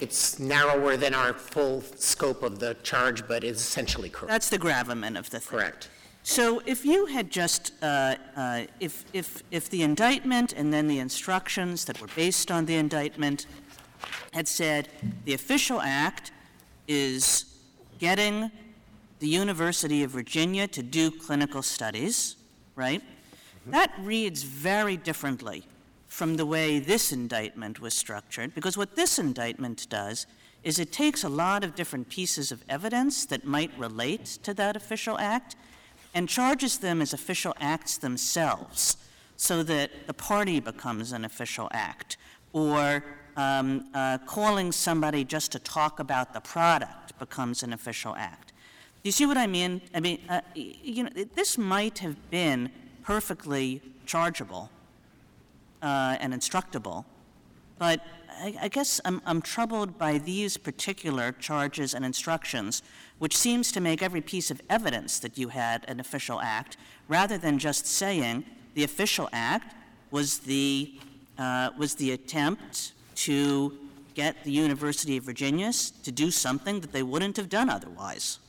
[0.00, 4.30] It's narrower than our full scope of the charge, but it's essentially correct.
[4.30, 5.58] That's the gravamen of the thing.
[5.58, 5.90] Correct.
[6.28, 10.98] So if you had just, uh, uh, if, if, if the indictment and then the
[10.98, 13.46] instructions that were based on the indictment
[14.34, 14.90] had said
[15.24, 16.30] the official act
[16.86, 17.46] is
[17.98, 18.50] getting
[19.20, 22.36] the University of Virginia to do clinical studies,
[22.76, 23.02] right?
[23.64, 25.64] That reads very differently
[26.08, 30.26] from the way this indictment was structured, because what this indictment does
[30.62, 34.76] is it takes a lot of different pieces of evidence that might relate to that
[34.76, 35.56] official act
[36.14, 38.96] and charges them as official acts themselves
[39.36, 42.16] so that the party becomes an official act
[42.52, 43.04] or
[43.36, 48.52] um, uh, calling somebody just to talk about the product becomes an official act.
[49.02, 49.80] Do you see what I mean?
[49.94, 52.70] I mean, uh, you know, this might have been
[53.04, 54.70] perfectly chargeable
[55.82, 57.04] uh, and instructable,
[57.78, 58.00] but
[58.30, 62.82] I, I guess I'm, I'm troubled by these particular charges and instructions,
[63.18, 66.76] which seems to make every piece of evidence that you had an official act,
[67.08, 69.74] rather than just saying the official act
[70.10, 70.94] was the
[71.38, 73.72] uh, was the attempt to
[74.14, 75.72] get the University of Virginia
[76.02, 78.40] to do something that they wouldn't have done otherwise.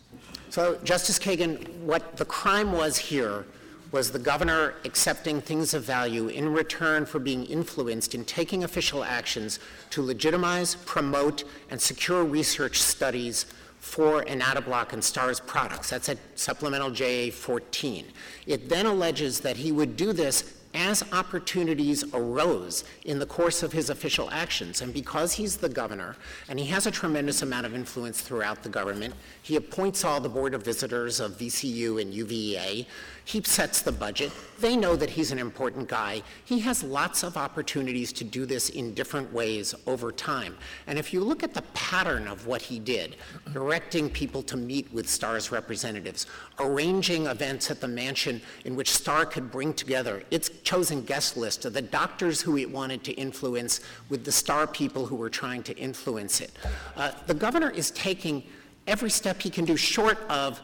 [0.49, 3.45] So, Justice Kagan, what the crime was here
[3.91, 9.03] was the governor accepting things of value in return for being influenced in taking official
[9.03, 9.59] actions
[9.89, 13.45] to legitimize, promote, and secure research studies
[13.79, 15.89] for Anatabloc and STARS products.
[15.89, 18.05] That's at supplemental JA 14.
[18.45, 23.71] It then alleges that he would do this as opportunities arose in the course of
[23.71, 24.81] his official actions.
[24.81, 26.15] And because he's the governor
[26.47, 30.29] and he has a tremendous amount of influence throughout the government, he appoints all the
[30.29, 32.85] board of visitors of VCU and UVA.
[33.29, 34.31] He sets the budget.
[34.59, 36.23] They know that he's an important guy.
[36.45, 40.57] He has lots of opportunities to do this in different ways over time.
[40.87, 43.17] And if you look at the pattern of what he did,
[43.53, 46.25] directing people to meet with STAR's representatives,
[46.57, 51.65] arranging events at the mansion in which STAR could bring together its chosen guest list
[51.65, 55.61] of the doctors who it wanted to influence with the STAR people who were trying
[55.61, 56.51] to influence it.
[56.95, 58.41] Uh, the governor is taking
[58.87, 60.59] every step he can do short of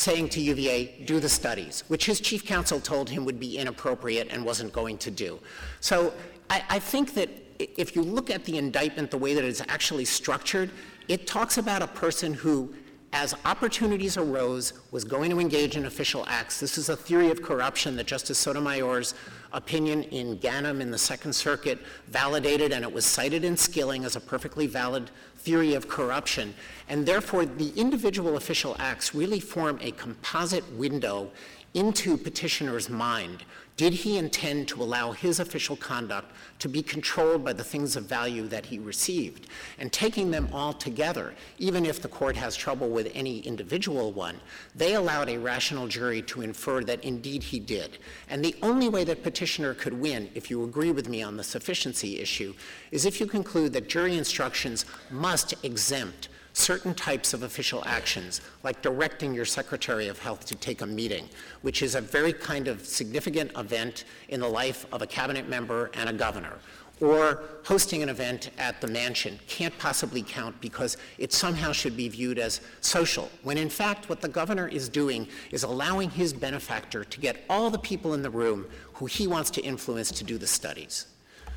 [0.00, 4.28] saying to UVA, do the studies, which his chief counsel told him would be inappropriate
[4.30, 5.38] and wasn't going to do.
[5.80, 6.14] So
[6.48, 7.28] I, I think that
[7.58, 10.70] if you look at the indictment the way that it's actually structured,
[11.08, 12.74] it talks about a person who,
[13.12, 16.58] as opportunities arose, was going to engage in official acts.
[16.60, 19.12] This is a theory of corruption that Justice Sotomayor's
[19.52, 21.78] opinion in Ganim in the Second Circuit
[22.08, 25.10] validated, and it was cited in Skilling as a perfectly valid
[25.42, 26.54] theory of corruption.
[26.88, 31.30] And therefore, the individual official acts really form a composite window
[31.74, 33.44] into petitioner's mind.
[33.80, 38.04] Did he intend to allow his official conduct to be controlled by the things of
[38.04, 39.46] value that he received?
[39.78, 44.38] And taking them all together, even if the court has trouble with any individual one,
[44.74, 47.96] they allowed a rational jury to infer that indeed he did.
[48.28, 51.42] And the only way that petitioner could win, if you agree with me on the
[51.42, 52.52] sufficiency issue,
[52.90, 58.82] is if you conclude that jury instructions must exempt certain types of official actions, like
[58.82, 61.28] directing your Secretary of Health to take a meeting,
[61.62, 65.90] which is a very kind of significant event in the life of a cabinet member
[65.94, 66.58] and a governor,
[67.00, 72.08] or hosting an event at the mansion can't possibly count because it somehow should be
[72.08, 77.04] viewed as social, when in fact what the governor is doing is allowing his benefactor
[77.04, 80.36] to get all the people in the room who he wants to influence to do
[80.36, 81.06] the studies.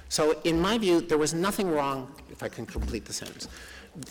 [0.08, 3.48] So, in my view, there was nothing wrong, if I can complete the sentence,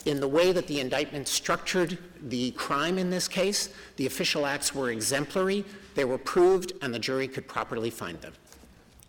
[0.05, 4.73] in the way that the indictment structured the crime in this case, the official acts
[4.73, 5.65] were exemplary,
[5.95, 8.33] they were proved, and the jury could properly find them.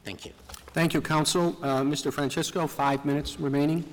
[0.04, 0.32] Thank you.
[0.72, 1.56] Thank you, counsel.
[1.62, 2.12] Uh, Mr.
[2.12, 3.84] Francisco, five minutes remaining.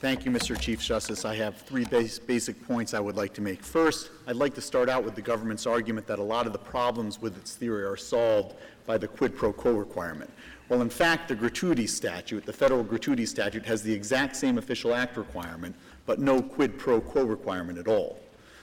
[0.00, 0.58] Thank you, Mr.
[0.58, 1.24] Chief Justice.
[1.24, 3.64] I have three base, basic points I would like to make.
[3.64, 6.58] First, I'd like to start out with the government's argument that a lot of the
[6.58, 8.54] problems with its theory are solved
[8.86, 10.30] by the quid pro quo requirement.
[10.68, 14.94] Well, in fact, the gratuity statute, the federal gratuity statute, has the exact same official
[14.94, 15.74] act requirement,
[16.08, 18.18] but no quid pro quo requirement at all.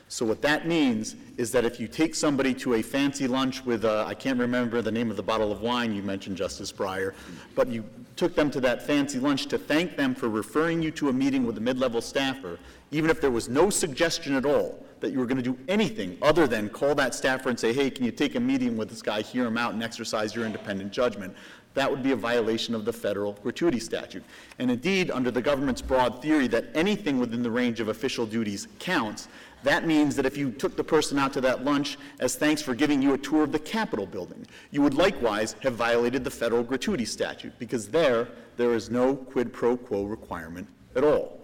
[0.07, 3.85] So what that means is that if you take somebody to a fancy lunch with,
[3.85, 7.13] uh, I can't remember the name of the bottle of wine you mentioned, Justice Breyer,
[7.53, 7.85] but you
[8.15, 11.45] took them to that fancy lunch to thank them for referring you to a meeting
[11.45, 12.57] with a mid-level staffer,
[12.89, 16.17] even if there was no suggestion at all that you were going to do anything
[16.23, 19.03] other than call that staffer and say, hey, can you take a meeting with this
[19.03, 21.35] guy, hear him out, and exercise your independent judgment?
[21.75, 24.23] That would be a violation of the federal gratuity statute.
[24.59, 28.67] And indeed, under the government's broad theory that anything within the range of official duties
[28.79, 29.27] counts,
[29.63, 32.75] that means that if you took the person out to that lunch as thanks for
[32.75, 36.63] giving you a tour of the Capitol building, you would likewise have violated the federal
[36.63, 41.41] gratuity statute, because there, there is no quid pro quo requirement at all.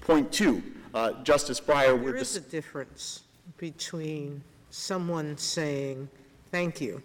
[0.00, 0.62] Point two,
[0.94, 3.24] uh, Justice Breyer, there is a difference
[3.58, 6.08] between someone saying,
[6.50, 7.02] thank you,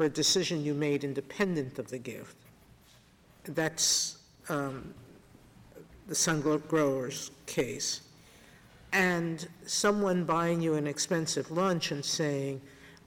[0.00, 2.34] for a decision you made independent of the gift.
[3.44, 4.16] That's
[4.48, 4.94] um,
[6.08, 8.00] the sun growers case.
[8.94, 12.62] And someone buying you an expensive lunch and saying,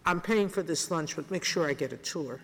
[0.05, 2.39] I'm paying for this lunch, but make sure I get a tour.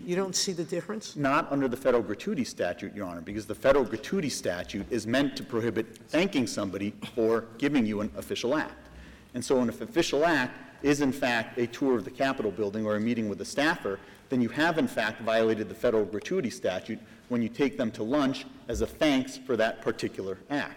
[0.00, 1.14] You don't see the difference?
[1.14, 5.36] Not under the federal gratuity statute, Your Honor, because the federal gratuity statute is meant
[5.36, 8.88] to prohibit thanking somebody for giving you an official act.
[9.34, 12.94] And so, an official act is in fact a tour of the Capitol building or
[12.94, 17.00] a meeting with a staffer, then you have in fact violated the federal gratuity statute
[17.28, 20.76] when you take them to lunch as a thanks for that particular act.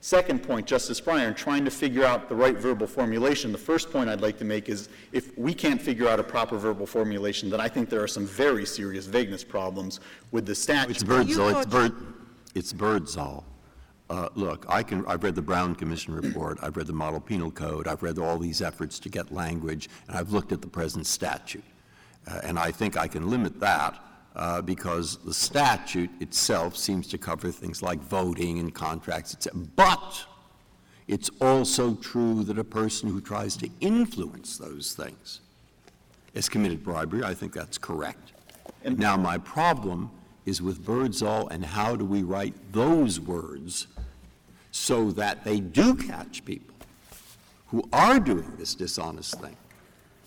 [0.00, 3.90] Second point, Justice Breyer, in trying to figure out the right verbal formulation, the first
[3.90, 7.48] point I'd like to make is if we can't figure out a proper verbal formulation,
[7.48, 10.00] then I think there are some very serious vagueness problems
[10.30, 10.90] with the statute.
[10.90, 11.48] It's Birdsall.
[11.56, 11.92] It's, bird,
[12.54, 13.44] it's Birdsall.
[14.10, 17.50] Uh, look, I can, I've read the Brown Commission report, I've read the Model Penal
[17.50, 21.06] Code, I've read all these efforts to get language, and I've looked at the present
[21.06, 21.64] statute.
[22.26, 23.98] Uh, and I think I can limit that
[24.36, 29.58] uh, because the statute itself seems to cover things like voting and contracts, etc.
[29.74, 30.24] But
[31.08, 35.40] it's also true that a person who tries to influence those things
[36.34, 37.22] has committed bribery.
[37.22, 38.32] I think that's correct.
[38.82, 40.10] And now, my problem
[40.46, 43.86] is with Birdsall and how do we write those words
[44.74, 46.74] so that they do catch people
[47.68, 49.56] who are doing this dishonest thing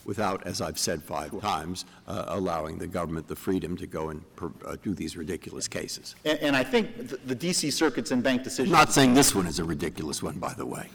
[0.05, 4.35] without, as I've said five times, uh, allowing the government the freedom to go and
[4.37, 6.15] per- uh, do these ridiculous cases.
[6.23, 8.71] And, and I think th- the DC circuits en banc I'm decisions.
[8.71, 10.89] not saying this one is a ridiculous one, by the way.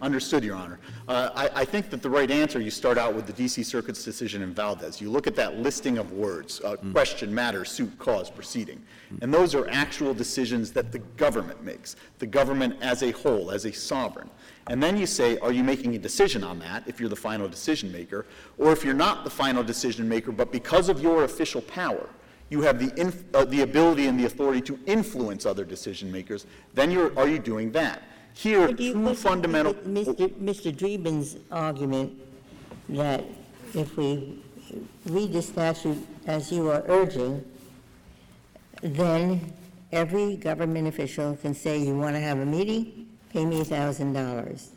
[0.00, 0.78] Understood, Your Honor.
[1.08, 3.62] Uh, I, I think that the right answer, you start out with the D.C.
[3.62, 5.00] Circuit's decision in Valdez.
[5.00, 8.82] You look at that listing of words, uh, question, matter, suit, cause, proceeding.
[9.22, 13.64] And those are actual decisions that the government makes, the government as a whole, as
[13.64, 14.30] a sovereign.
[14.68, 17.48] And then you say, are you making a decision on that, if you're the final
[17.48, 18.26] decision maker?
[18.58, 22.08] Or if you're not the final decision maker, but because of your official power,
[22.50, 26.46] you have the, inf- uh, the ability and the authority to influence other decision makers,
[26.74, 28.02] then you're, are you doing that?
[28.38, 29.74] Here, But you- two fundamental.
[29.74, 30.28] Mr.
[30.40, 30.72] Mr.
[30.72, 32.12] Dreeben's argument
[32.88, 33.24] that
[33.74, 34.38] if we
[35.06, 37.44] read the statute as you are urging,
[38.80, 39.52] then
[39.90, 44.70] every government official can say, you want to have a meeting, pay me $1,000.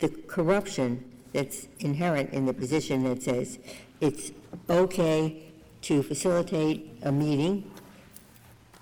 [0.00, 3.58] The corruption that's inherent in the position that says
[4.02, 4.30] it's
[4.68, 5.42] okay
[5.80, 7.64] to facilitate a meeting,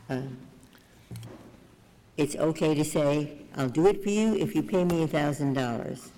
[0.08, 0.38] um,
[2.16, 6.08] it's okay to say, I'll do it for you if you pay me $1,000.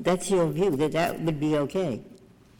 [0.00, 2.00] That's your view, that that would be okay.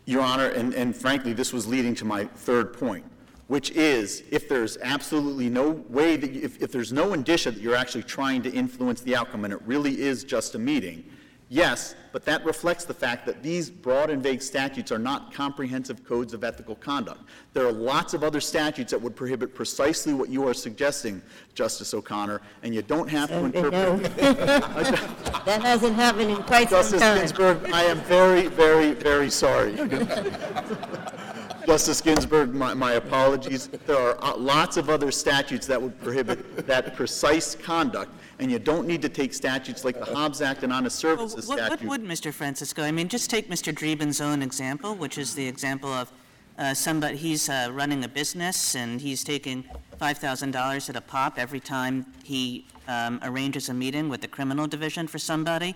[0.06, 3.04] Your Honor, and, and frankly, this was leading to my third point,
[3.46, 7.60] which is if there's absolutely no way that, you- if, if there's no indicia that
[7.60, 11.04] you're actually trying to influence the outcome and it really is just a meeting,
[11.48, 16.04] yes, but that reflects the fact that these broad and vague statutes are not comprehensive
[16.04, 17.20] codes of ethical conduct.
[17.52, 21.22] There are lots of other statutes that would prohibit precisely what you are suggesting,
[21.54, 24.12] Justice O'Connor, and you don't have to Uh, interpret.
[25.44, 27.20] That hasn't happened in quite some time.
[27.20, 27.32] Justice.
[27.32, 29.76] Ginsburg, I am very, very, very sorry.
[31.66, 33.68] Justice Ginsburg, my, my apologies.
[33.86, 38.58] There are uh, lots of other statutes that would prohibit that precise conduct, and you
[38.58, 41.66] don't need to take statutes like the Hobbs Act and honest Well, services What what
[41.66, 41.88] statute.
[41.88, 42.32] would, Mr.
[42.32, 43.74] Francisco, I mean, just take Mr.
[43.74, 46.12] Dreeben's own example, which is the example of
[46.58, 49.64] uh, somebody, he's uh, running a business and he's taking
[50.00, 55.06] $5,000 at a pop every time he um, arranges a meeting with the criminal division
[55.06, 55.74] for somebody.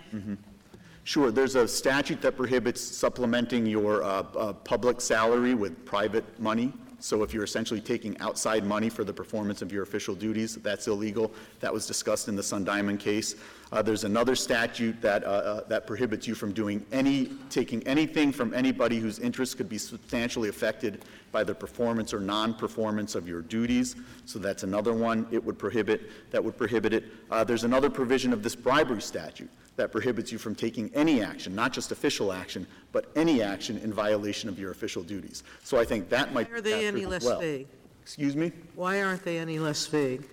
[1.05, 6.73] Sure, there's a statute that prohibits supplementing your uh, uh, public salary with private money.
[7.03, 10.87] So if you're essentially taking outside money for the performance of your official duties, that's
[10.87, 11.33] illegal.
[11.59, 13.35] That was discussed in the Sun Diamond case.
[13.73, 18.31] Uh, There's another statute that, uh, uh, that prohibits you from doing any, taking anything
[18.31, 23.41] from anybody whose interests could be substantially affected by the performance or non-performance of your
[23.41, 23.97] duties.
[24.27, 26.03] So that's another one it would prohibit,
[26.33, 27.05] that would prohibit it.
[27.31, 31.55] Uh, There's another provision of this bribery statute that prohibits you from taking any action,
[31.55, 35.45] not just official action, but any action in violation of your official duties.
[35.65, 37.41] So I think that might Why are they any less well.
[37.41, 37.67] vague?
[38.03, 38.53] Excuse me?
[38.75, 40.29] Why aren't they any less vague?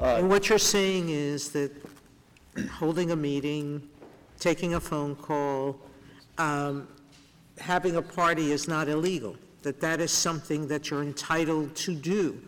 [0.00, 1.70] Uh, And what you're saying is that
[2.72, 3.82] holding a meeting,
[4.38, 5.78] taking a phone call,
[6.38, 6.88] um,
[7.58, 12.40] having a party is not illegal, that that is something that you're entitled to do.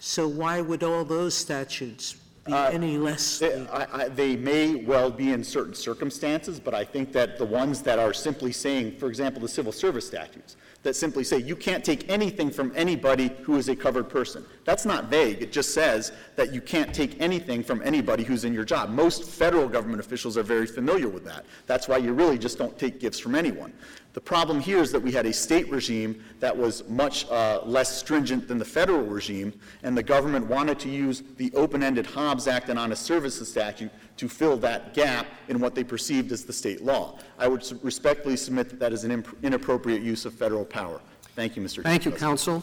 [0.00, 3.66] So why would all those statutes be Uh, any less They?
[3.66, 7.82] I, I, they may well be in certain circumstances, but I think that the ones
[7.82, 10.56] that are simply saying, for example, the civil service statutes,
[10.88, 14.42] that simply say you can't take anything from anybody who is a covered person.
[14.64, 15.42] That's not vague.
[15.42, 18.88] It just says that you can't take anything from anybody who's in your job.
[18.88, 21.44] Most federal government officials are very familiar with that.
[21.66, 23.74] That's why you really just don't take gifts from anyone.
[24.14, 27.94] The problem here is that we had a state regime that was much uh, less
[27.94, 32.70] stringent than the federal regime, and the government wanted to use the open-ended Hobbs Act
[32.70, 36.82] and honest services statute to fill that gap in what they perceived as the state
[36.82, 37.18] law.
[37.38, 41.00] I would respectfully submit that that is an imp- inappropriate use of federal power.
[41.34, 41.82] Thank you, Mr.
[41.82, 42.62] Thank you, Chief counsel.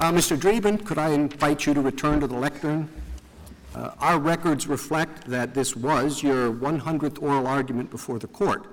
[0.00, 0.36] Uh, Mr.
[0.36, 2.88] Dreeben, could I invite you to return to the lectern?
[3.74, 8.66] Uh, Our records reflect that this was your 100th oral argument before the court.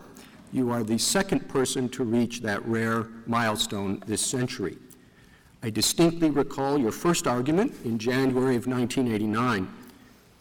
[0.52, 4.78] You are the second person to reach that rare milestone this century.
[5.64, 9.68] I distinctly recall your first argument in January of 1989.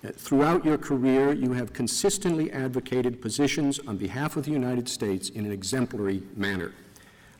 [0.02, 5.44] Throughout your career, you have consistently advocated positions on behalf of the United States in
[5.44, 6.72] an exemplary manner.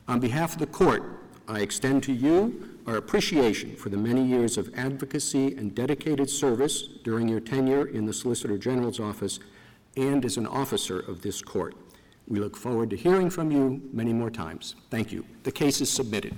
[0.07, 4.59] On behalf of the court, I extend to you our appreciation for the many years
[4.59, 9.39] of advocacy and dedicated service during your tenure in the Solicitor General's office
[9.97, 11.75] and as an officer of this court.
[12.27, 14.75] We look forward to hearing from you many more times.
[14.91, 15.25] Thank you.
[15.43, 16.35] The case is submitted.